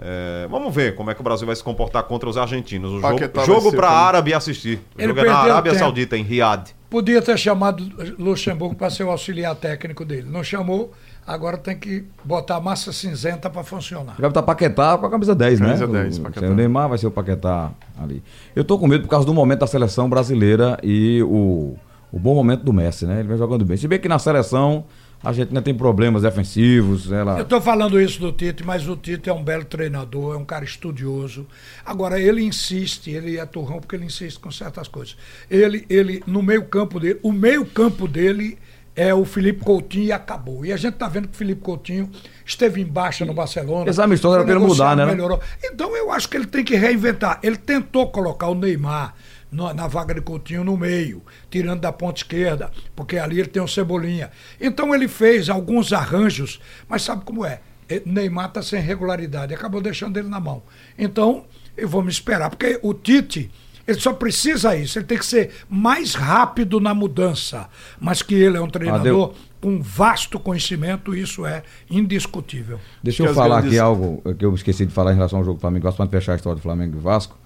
[0.00, 2.92] É, vamos ver como é que o Brasil vai se comportar contra os argentinos.
[2.94, 4.80] O Paquetá jogo, jogo para como- árabe assistir.
[4.96, 5.84] O Ele jogo é na Arábia tempo.
[5.84, 6.70] Saudita, em Riad.
[6.90, 10.26] Podia ter chamado Luxemburgo para ser o auxiliar técnico dele.
[10.28, 10.92] Não chamou,
[11.26, 14.14] agora tem que botar a massa cinzenta para funcionar.
[14.18, 15.66] Vai botar Paquetá com a camisa 10, né?
[15.66, 16.46] Camisa 10, o, Paquetá.
[16.46, 18.22] o Neymar vai ser o Paquetá ali.
[18.54, 21.76] Eu tô com medo por causa do momento da seleção brasileira e o,
[22.12, 23.20] o bom momento do Messi, né?
[23.20, 23.76] Ele vem jogando bem.
[23.76, 24.84] Se bem que na seleção
[25.24, 27.38] a gente ainda tem problemas defensivos, ela...
[27.38, 30.44] Eu estou falando isso do Tite, mas o Tite é um belo treinador, é um
[30.44, 31.46] cara estudioso.
[31.84, 35.16] Agora, ele insiste, ele é turrão porque ele insiste com certas coisas.
[35.50, 38.58] Ele, ele no meio-campo dele, o meio-campo dele
[38.96, 40.64] é o Felipe Coutinho e acabou.
[40.64, 42.10] E a gente está vendo que o Felipe Coutinho
[42.44, 43.90] esteve em baixa no Barcelona.
[43.90, 45.04] Esse amistoso era ele mudar, né?
[45.06, 45.40] Melhorou.
[45.62, 47.40] Então eu acho que ele tem que reinventar.
[47.42, 49.14] Ele tentou colocar o Neymar
[49.50, 53.68] na, vaga de Coutinho no meio, tirando da ponta esquerda, porque ali ele tem o
[53.68, 54.30] Cebolinha.
[54.60, 57.60] Então ele fez alguns arranjos, mas sabe como é?
[58.04, 60.62] Neymar está sem regularidade, acabou deixando ele na mão.
[60.98, 61.44] Então,
[61.76, 63.50] eu vou me esperar, porque o Tite,
[63.86, 67.68] ele só precisa isso, ele tem que ser mais rápido na mudança,
[68.00, 72.78] mas que ele é um treinador com vasto conhecimento, isso é indiscutível.
[73.02, 75.38] Deixa eu Que as falar grandes- aqui algo que eu esqueci de falar em relação
[75.38, 77.36] ao jogo do Flamengo, Vasco, para fechar a história do Flamengo e Vasco,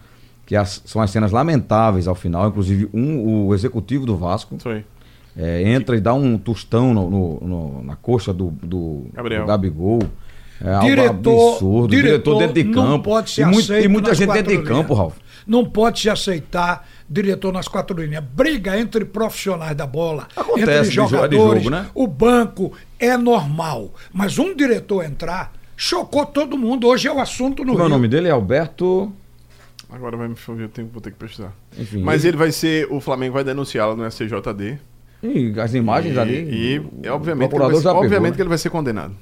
[0.45, 4.85] que as- são as cenas lamentáveis ao final, inclusive um, o executivo do Vasco aí.
[5.37, 9.43] é, entra e dá um tostão no, no- no- na coxa do, do, Gabriel.
[9.43, 10.01] do Gabigol.
[10.65, 11.89] É algo Diretor, absurdo.
[11.89, 13.05] diretor, Diretor dentro de não campo.
[13.05, 14.95] pode ser e, muito- e muita gente dentro de campo.
[14.95, 15.15] Ralf.
[15.47, 18.23] Não pode se aceitar diretor nas quatro linhas.
[18.25, 21.87] Briga entre profissionais da bola, Acontece entre de jogadores, jogo, né?
[21.95, 23.95] o banco é normal.
[24.13, 26.87] Mas um diretor entrar chocou todo mundo.
[26.87, 27.89] Hoje é o assunto no é o Rio.
[27.89, 28.29] nome dele?
[28.29, 29.13] É Alberto.
[29.91, 31.53] Agora vai me fugir, eu tenho, vou ter que pesquisar.
[31.79, 34.79] Enfim, Mas ele- ele vai ser, o Flamengo vai denunciá-lo no STJD.
[35.23, 36.35] E as imagens e, ali.
[36.35, 38.37] E, o é, obviamente, que ele vai, já pegou, obviamente né?
[38.37, 39.15] que ele vai ser condenado.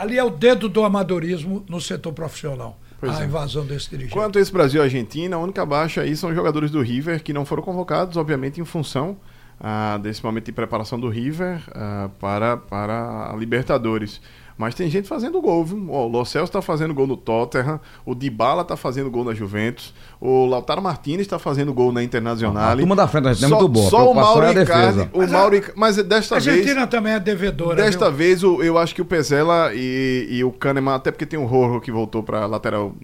[0.00, 2.78] Ali é o dedo do amadorismo no setor profissional.
[2.98, 3.26] Pois a é.
[3.26, 4.14] invasão desse dirigente.
[4.14, 7.22] Quanto a esse Brasil e Argentina, a única baixa aí são os jogadores do River
[7.22, 9.18] que não foram convocados, obviamente, em função
[9.60, 14.22] ah, desse momento de preparação do River ah, para, para a Libertadores.
[14.60, 15.86] Mas tem gente fazendo gol, viu?
[15.90, 19.32] Ó, o Lo Celso está fazendo gol no Tottenham, o Dybala está fazendo gol na
[19.32, 22.72] Juventus, o Lautaro Martinez está fazendo gol na Internacional.
[22.72, 24.46] A turma da frente da gente é só, muito boa, a Só o preocupação Mauro
[24.46, 27.18] é a Icardi, o Mas a- Mauro Ica- mas desta a vez Argentina também é
[27.20, 27.82] devedora.
[27.82, 28.18] Desta viu?
[28.18, 31.46] vez, o- eu acho que o Pezela e, e o Kahneman, até porque tem o
[31.46, 32.94] Rorro que voltou para lateral.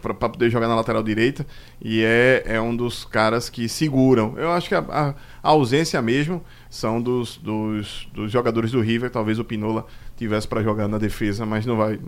[0.00, 1.44] para poder jogar na lateral direita
[1.82, 4.34] e é, é um dos caras que seguram.
[4.36, 9.10] Eu acho que a, a- a ausência mesmo são dos, dos, dos jogadores do River.
[9.10, 9.84] Talvez o Pinola
[10.20, 11.98] tivesse para jogar na defesa, mas não vai.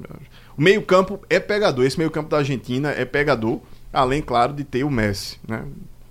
[0.57, 1.85] O meio-campo é pegador.
[1.85, 3.61] Esse meio-campo da Argentina é pegador,
[3.93, 5.39] além, claro, de ter o Messi.
[5.47, 5.65] Né?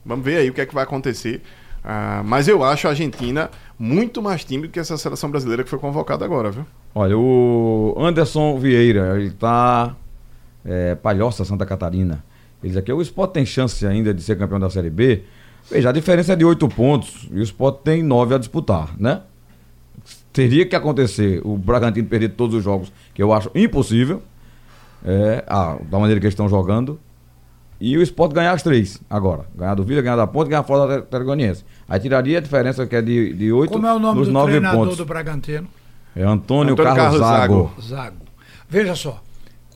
[0.05, 1.41] Vamos ver aí o que é que vai acontecer.
[1.83, 5.69] Ah, mas eu acho a Argentina muito mais time do que essa seleção brasileira que
[5.69, 6.65] foi convocada agora, viu?
[6.93, 9.95] Olha, o Anderson Vieira, ele tá.
[10.63, 12.23] É, Palhoça, Santa Catarina.
[12.61, 15.23] Ele diz aqui: o Sport tem chance ainda de ser campeão da Série B.
[15.69, 19.21] Veja, a diferença é de oito pontos e o Sport tem nove a disputar, né?
[20.33, 24.21] Teria que acontecer o Bragantino perder todos os jogos, que eu acho impossível,
[25.03, 26.99] é, ah, da maneira que eles estão jogando.
[27.79, 29.45] e o Sport ganhar as três agora.
[29.55, 31.65] Ganhar do Vila, ganhar da Ponte, ganhar fora da Tarragoniense.
[31.89, 34.33] Aí tiraria a diferença que é de, de 8 Como é o nome dos do
[34.33, 34.97] 9 treinador pontos.
[34.97, 35.67] do Bragantino?
[36.15, 37.71] É Antônio, Antônio Carlos, Carlos Zago.
[37.79, 37.81] Zago.
[37.81, 38.25] Zago.
[38.69, 39.21] Veja só,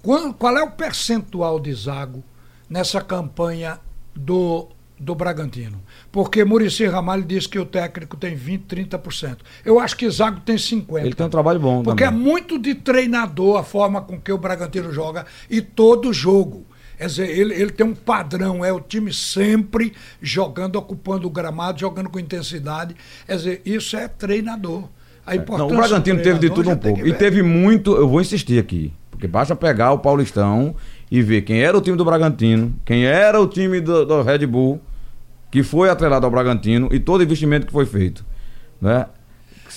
[0.02, 2.24] qual, qual é o percentual de Zago
[2.70, 3.80] nessa campanha
[4.16, 4.68] do,
[5.00, 5.82] do Bragantino?
[6.12, 9.38] Porque Murici Ramalho disse que o técnico tem 20, 30%.
[9.64, 11.06] Eu acho que Zago tem 50%.
[11.06, 12.22] Ele tem um trabalho bom Porque é também.
[12.24, 16.66] muito de treinador a forma com que o Bragantino joga e todo jogo.
[16.98, 19.92] Quer dizer, ele, ele tem um padrão, é o time sempre
[20.22, 22.96] jogando, ocupando o gramado, jogando com intensidade.
[23.28, 24.88] Quer dizer, isso é treinador.
[25.26, 27.06] A Não, importância o Bragantino teve de tudo já um pouco.
[27.06, 30.76] E teve muito, eu vou insistir aqui, porque basta pegar o Paulistão
[31.16, 34.46] e ver quem era o time do Bragantino, quem era o time do, do Red
[34.46, 34.82] Bull,
[35.50, 38.26] que foi atrelado ao Bragantino e todo investimento que foi feito.
[38.82, 39.06] Né?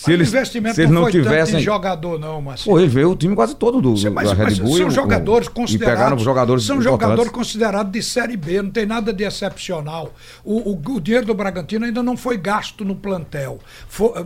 [0.05, 1.59] Se eles, o investimento se eles não tanto tivessem.
[1.59, 2.63] em jogador, não, mas.
[2.65, 4.77] Pô, ele veio o time quase todo do, Sim, mas, da Red Bull.
[4.77, 5.99] são o- jogadores considerados.
[5.99, 7.03] Pegaram jogadores são importantes.
[7.09, 10.13] jogadores considerados de Série B, não tem nada de excepcional.
[10.45, 13.59] O, o- o dinheiro do Bragantino ainda não foi gasto no plantel.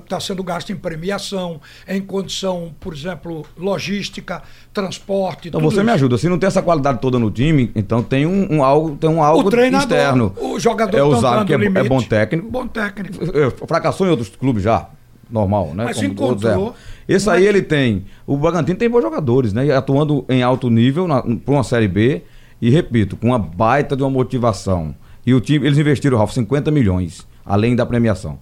[0.05, 4.43] Está sendo gasto em premiação, em condição, por exemplo, logística,
[4.73, 5.49] transporte.
[5.49, 5.95] Então você me isso.
[5.95, 6.19] ajuda.
[6.19, 9.23] Se não tem essa qualidade toda no time, então tem um, um algo, tem um
[9.23, 10.35] algo O externo.
[10.41, 12.51] o jogador é o Zago, entrando que é, é bom técnico.
[12.51, 13.67] Bom técnico.
[13.67, 14.89] Fracassou em outros clubes já.
[15.33, 15.85] Normal, né?
[15.87, 16.75] Mas Como encontrou.
[17.09, 18.05] Esse aí é ele tem.
[18.27, 19.71] O Bragantino tem bons jogadores, né?
[19.75, 21.07] Atuando em alto nível
[21.45, 22.23] para uma Série B.
[22.61, 24.95] E repito, com uma baita de uma motivação.
[25.27, 28.39] E o time, eles investiram, Ralf, 50 milhões, além da premiação.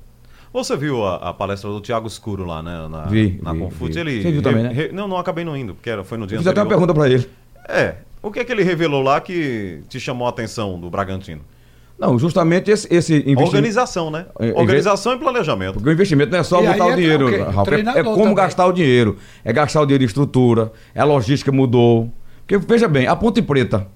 [0.52, 2.88] Você viu a, a palestra do Thiago Escuro lá, né?
[2.90, 3.92] Na, Vi, na vi, Confute.
[3.94, 4.00] vi.
[4.00, 4.72] Ele Você viu também, né?
[4.72, 6.64] re- não, não acabei não indo, porque era, foi no dia Eu fiz até uma
[6.66, 6.86] anterior.
[6.86, 7.28] pergunta para ele.
[7.68, 7.94] É.
[8.22, 11.40] O que é que ele revelou lá que te chamou a atenção do Bragantino?
[12.00, 13.42] Não, justamente esse, esse investimento.
[13.42, 14.24] Organização, né?
[14.38, 15.74] É, é, Organização e planejamento.
[15.74, 17.50] Porque o investimento não é só E botar o entra dinheiro?
[17.50, 17.68] Ralf.
[17.68, 18.34] É, é como também.
[18.34, 19.18] gastar o dinheiro.
[19.44, 20.72] É gastar o dinheiro em estrutura.
[20.94, 22.10] É a logística mudou.
[22.46, 23.86] Porque, veja bem, a Ponte Preta,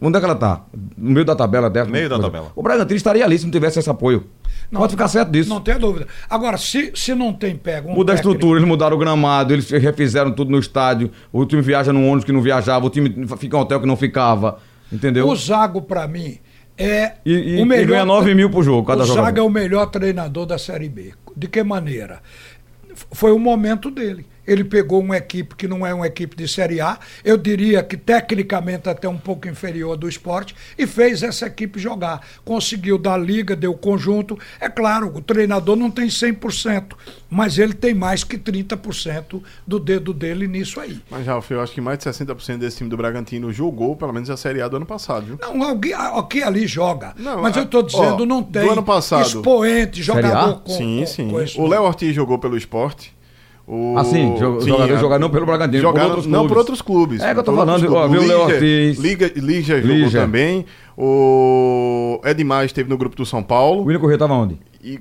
[0.00, 0.64] onde é que ela tá?
[0.96, 1.90] No meio da tabela dessa?
[1.90, 2.30] Meio da coisa.
[2.30, 2.52] tabela.
[2.56, 4.24] O Bragantino estaria ali se não tivesse esse apoio.
[4.72, 5.50] Pode ficar certo disso.
[5.50, 6.06] Não tem dúvida.
[6.28, 9.68] Agora, se, se não tem pego um Muda a estrutura, eles mudaram o gramado, eles
[9.70, 11.10] refizeram tudo no estádio.
[11.30, 13.86] O time viaja num ônibus que não viajava, o time fica em um hotel que
[13.86, 14.58] não ficava.
[14.90, 15.28] Entendeu?
[15.28, 16.38] O Zago, pra mim,
[16.76, 17.86] é E- e- o e melhor.
[17.86, 19.38] ganha 9 mil por jogo, cada o jogador.
[19.38, 21.12] É o melhor treinador da Série B.
[21.36, 22.20] De que maneira?
[23.12, 24.26] Foi o momento dele.
[24.46, 27.96] Ele pegou uma equipe que não é uma equipe de Série A, eu diria que
[27.96, 32.20] tecnicamente até um pouco inferior do esporte, e fez essa equipe jogar.
[32.44, 34.38] Conseguiu dar liga, deu conjunto.
[34.60, 36.92] É claro, o treinador não tem 100%,
[37.30, 41.00] mas ele tem mais que 30% do dedo dele nisso aí.
[41.10, 44.28] Mas, Ralf, eu acho que mais de 60% desse time do Bragantino jogou, pelo menos,
[44.30, 45.38] a Série A do ano passado, viu?
[45.40, 47.14] Não, alguém aqui ali joga.
[47.16, 50.28] Não, mas a- eu estou dizendo, ó, não do tem ano passado- expoente, Série A?
[50.30, 51.28] jogador com, sim, com- sim.
[51.56, 51.66] com o.
[51.66, 53.13] Léo Ortiz jogou pelo esporte.
[53.66, 53.94] O...
[53.96, 56.82] Ah, sim, jo- jogador a- jogar não pelo Bragantino, por jogaram- outros Não por outros
[56.82, 57.22] clubes.
[57.22, 58.98] É que eu tô por falando, ó, viu o Léo Ortiz.
[58.98, 60.20] Liga, Lígia jogou Lígia.
[60.20, 60.66] também.
[61.28, 63.82] O Edmar esteve no grupo do São O Paulo.
[63.84, 64.58] William Corrêa tava onde?
[64.82, 64.96] E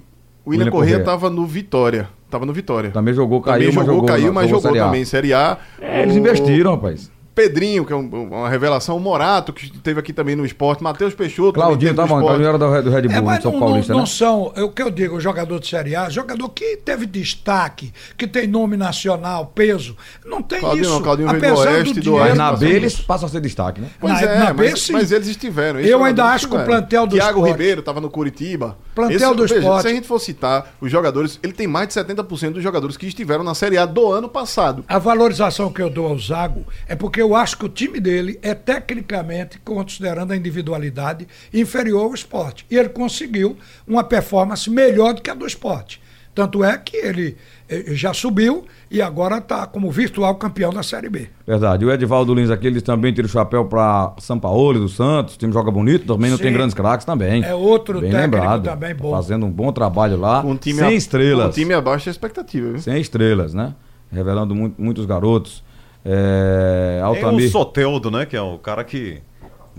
[0.46, 2.08] o William William Corrêa estava no Vitória.
[2.30, 2.90] Tava no Vitória.
[2.92, 4.08] Também jogou, caiu, Também mas jogou, jogou.
[4.08, 4.86] caiu, mas jogou Série A.
[4.86, 5.58] também em Série A.
[5.82, 7.12] É, eles O investiram, rapaz.
[7.36, 11.14] Pedrinho, que é um- uma revelação, o Morato, que esteve aqui também no esporte, Matheus
[11.16, 11.54] Peixoto.
[11.54, 12.02] Claudinho teve onde?
[12.14, 12.26] esporte.
[12.26, 14.02] Claudinho era do, do Red É, Bull, mas de São não, Paulista, não, né?
[14.02, 17.92] não são, é o que eu digo, jogador de Série A, jogador que teve destaque,
[18.18, 19.98] que tem nome nacional, peso.
[20.26, 20.94] Não tem Claudinho isso.
[20.94, 22.76] não, Claudinho veio do Apesar Oeste, do Mas Oeste, na passou B isso.
[22.78, 23.88] eles passam a ser destaque, né?
[24.00, 24.94] Pois Na- é, na B, mas, sim.
[24.94, 25.80] mas eles estiveram.
[25.80, 28.78] Eu ainda acho que o plantel do Thiago esporte- Ribeiro estava no Curitiba.
[28.94, 29.82] Plantel do veja, esporte.
[29.82, 33.08] Se a gente for citar os jogadores, ele tem mais de 70% dos jogadores que
[33.08, 34.86] estiveram na Série A do ano passado.
[34.88, 38.38] A valorização que eu dou ao Zago é porque eu acho que o time dele
[38.42, 42.66] é tecnicamente, considerando a individualidade, inferior ao esporte.
[42.70, 43.58] E ele conseguiu
[43.88, 46.02] uma performance melhor do que a do esporte.
[46.36, 47.38] Tanto é que ele
[47.70, 51.28] eh, já subiu e agora está como virtual campeão da Série B.
[51.46, 51.86] Verdade.
[51.86, 55.36] O Edivaldo Lins aqui, ele também tira o chapéu pra São Paulo do Santos.
[55.36, 56.44] O time joga bonito, também não Sim.
[56.46, 57.44] tem grandes craques também.
[57.44, 58.64] É outro bem técnico lembrado.
[58.64, 59.12] também bom.
[59.12, 60.42] Fazendo um bom trabalho lá.
[60.44, 61.50] Um time sem a- estrelas.
[61.50, 62.80] Um time abaixo da expectativa, viu?
[62.80, 63.76] Sem estrelas, né?
[64.12, 65.64] Revelando mu- muitos garotos.
[66.06, 67.50] É, Tem o Altamir.
[67.50, 68.26] Soteldo, né?
[68.26, 69.22] Que é o cara que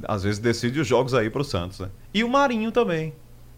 [0.03, 1.89] às vezes decide os jogos aí pro Santos, né?
[2.13, 3.13] E o Marinho também.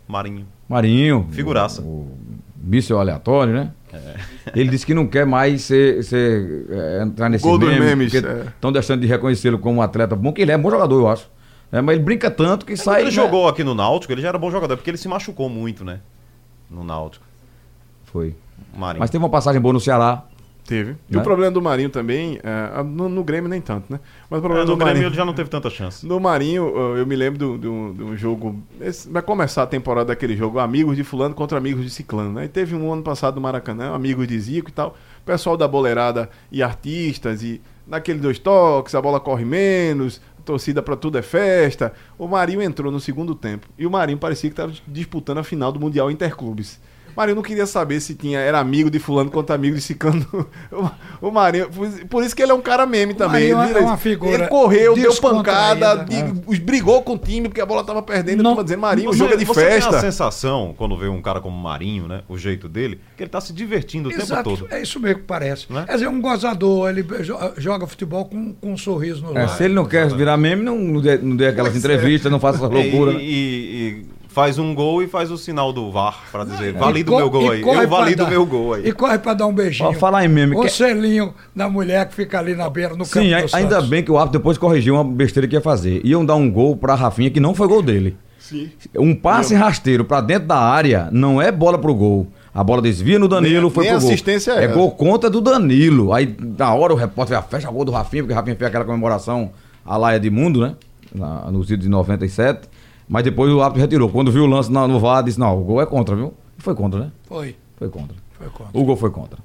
[0.07, 0.47] Marinho.
[0.69, 1.29] Marinho.
[1.31, 1.83] Figuraça.
[1.83, 2.19] O, o
[2.59, 3.73] míssil aleatório, né?
[3.93, 4.14] É.
[4.55, 8.27] Ele disse que não quer mais ser, ser, é, entrar nesse Gol meme, memes, porque
[8.27, 8.47] é.
[8.47, 11.31] estão deixando de reconhecê-lo como um atleta bom, que ele é bom jogador, eu acho.
[11.73, 13.01] É, mas ele brinca tanto que Quando sai.
[13.01, 13.11] ele né?
[13.11, 16.01] jogou aqui no Náutico, ele já era bom jogador, porque ele se machucou muito, né?
[16.71, 17.25] No Náutico.
[18.05, 18.35] Foi.
[18.77, 19.01] Marinho.
[19.01, 20.25] Mas teve uma passagem boa no Ceará.
[20.67, 20.97] Teve.
[21.09, 21.21] E Né?
[21.21, 24.01] o problema do Marinho também, é, no, no Grêmio nem tanto, né?
[24.29, 25.07] Mas o É, problema no do Grêmio Marinho...
[25.09, 26.05] ele já não teve tanta chance.
[26.07, 28.61] No Marinho, eu- me lembro de do, do, do jogo.
[28.81, 32.33] esse- vai começar a temporada daquele jogo, amigos de Fulano contra amigos de Ciclano.
[32.33, 32.47] Né?
[32.47, 34.97] E teve um ano passado no Maracanã, amigos de Zico e tal.
[35.25, 40.97] Pessoal da boleirada e artistas, e naquele dois toques, a bola corre menos, torcida pra
[40.97, 41.93] tudo é festa.
[42.19, 45.71] O Marinho entrou no segundo tempo e o Marinho parecia que estava disputando a final
[45.73, 46.81] do Mundial Interclubes.
[47.17, 50.27] O Marinho não queria saber se tinha, era amigo de fulano quanto amigo de cicano.
[50.71, 50.91] O,
[51.29, 51.69] o Marinho,
[52.11, 53.55] por, isso que ele é um cara meme também.
[53.55, 57.61] Marinho Ele, é uma figura ele correu, deu pancada, de- brigou com o time porque
[57.61, 58.43] a bola tava perdendo.
[58.43, 59.97] Não- dizendo, Marinho, o Você- jogo é de você Tem festa.
[59.97, 62.21] a sensação, quando vê um cara como Marinho, né?
[62.29, 64.75] O jeito dele, que ele tá se divertindo o Exato, tempo todo.
[64.75, 65.73] é isso mesmo que parece.
[65.73, 65.85] Né?
[65.87, 69.57] Quer dizer, um gozador, ele jo- joga futebol com, com um sorriso no É, lábio.
[69.57, 72.59] se ele não quer virar meme, não, não dê, não dê aquelas entrevistas, não faça
[72.59, 73.14] essas loucuras.
[73.14, 73.23] E, né?
[73.25, 73.27] e-
[74.03, 77.55] e faz um gol e faz o sinal do VAR pra dizer, valido meu gol
[77.55, 77.62] e aí.
[77.62, 78.87] corre Eu valido o dar- meu gol aí.
[78.87, 79.89] E corre pra dar um beijinho.
[79.89, 83.07] Ó, falar em meme, O que- selinho da mulher que fica ali na beira, no
[83.07, 86.03] Sim, campo do ainda bem que o árbitro depois corrigiu uma besteira que ia fazer.
[86.05, 88.14] Iam dar um gol pra Rafinha, que não foi gol dele.
[88.39, 88.68] Sim.
[88.99, 92.26] Um passe rasteiro pra dentro da área não é bola pro gol.
[92.55, 94.11] A bola desvia no Danilo, Nem- foi nem pro gol.
[94.11, 96.12] assistência é é gol contra do Danilo.
[96.12, 98.84] Aí, na hora, o repórter fecha o gol do Rafinha, porque o Rafinha fez aquela
[98.84, 99.51] comemoração
[99.82, 100.74] a lá Edmundo, né?
[101.14, 102.68] Na, no título de 97.
[103.09, 104.09] Mas depois o árbitro retirou.
[104.09, 106.35] Quando viu o lance na- no VAR, disse: Não, o gol é contra, viu?
[106.59, 107.11] Foi contra, né?
[107.27, 108.17] Foi, Foi contra.
[108.39, 108.79] foi contra.
[108.81, 109.39] O gol foi contra.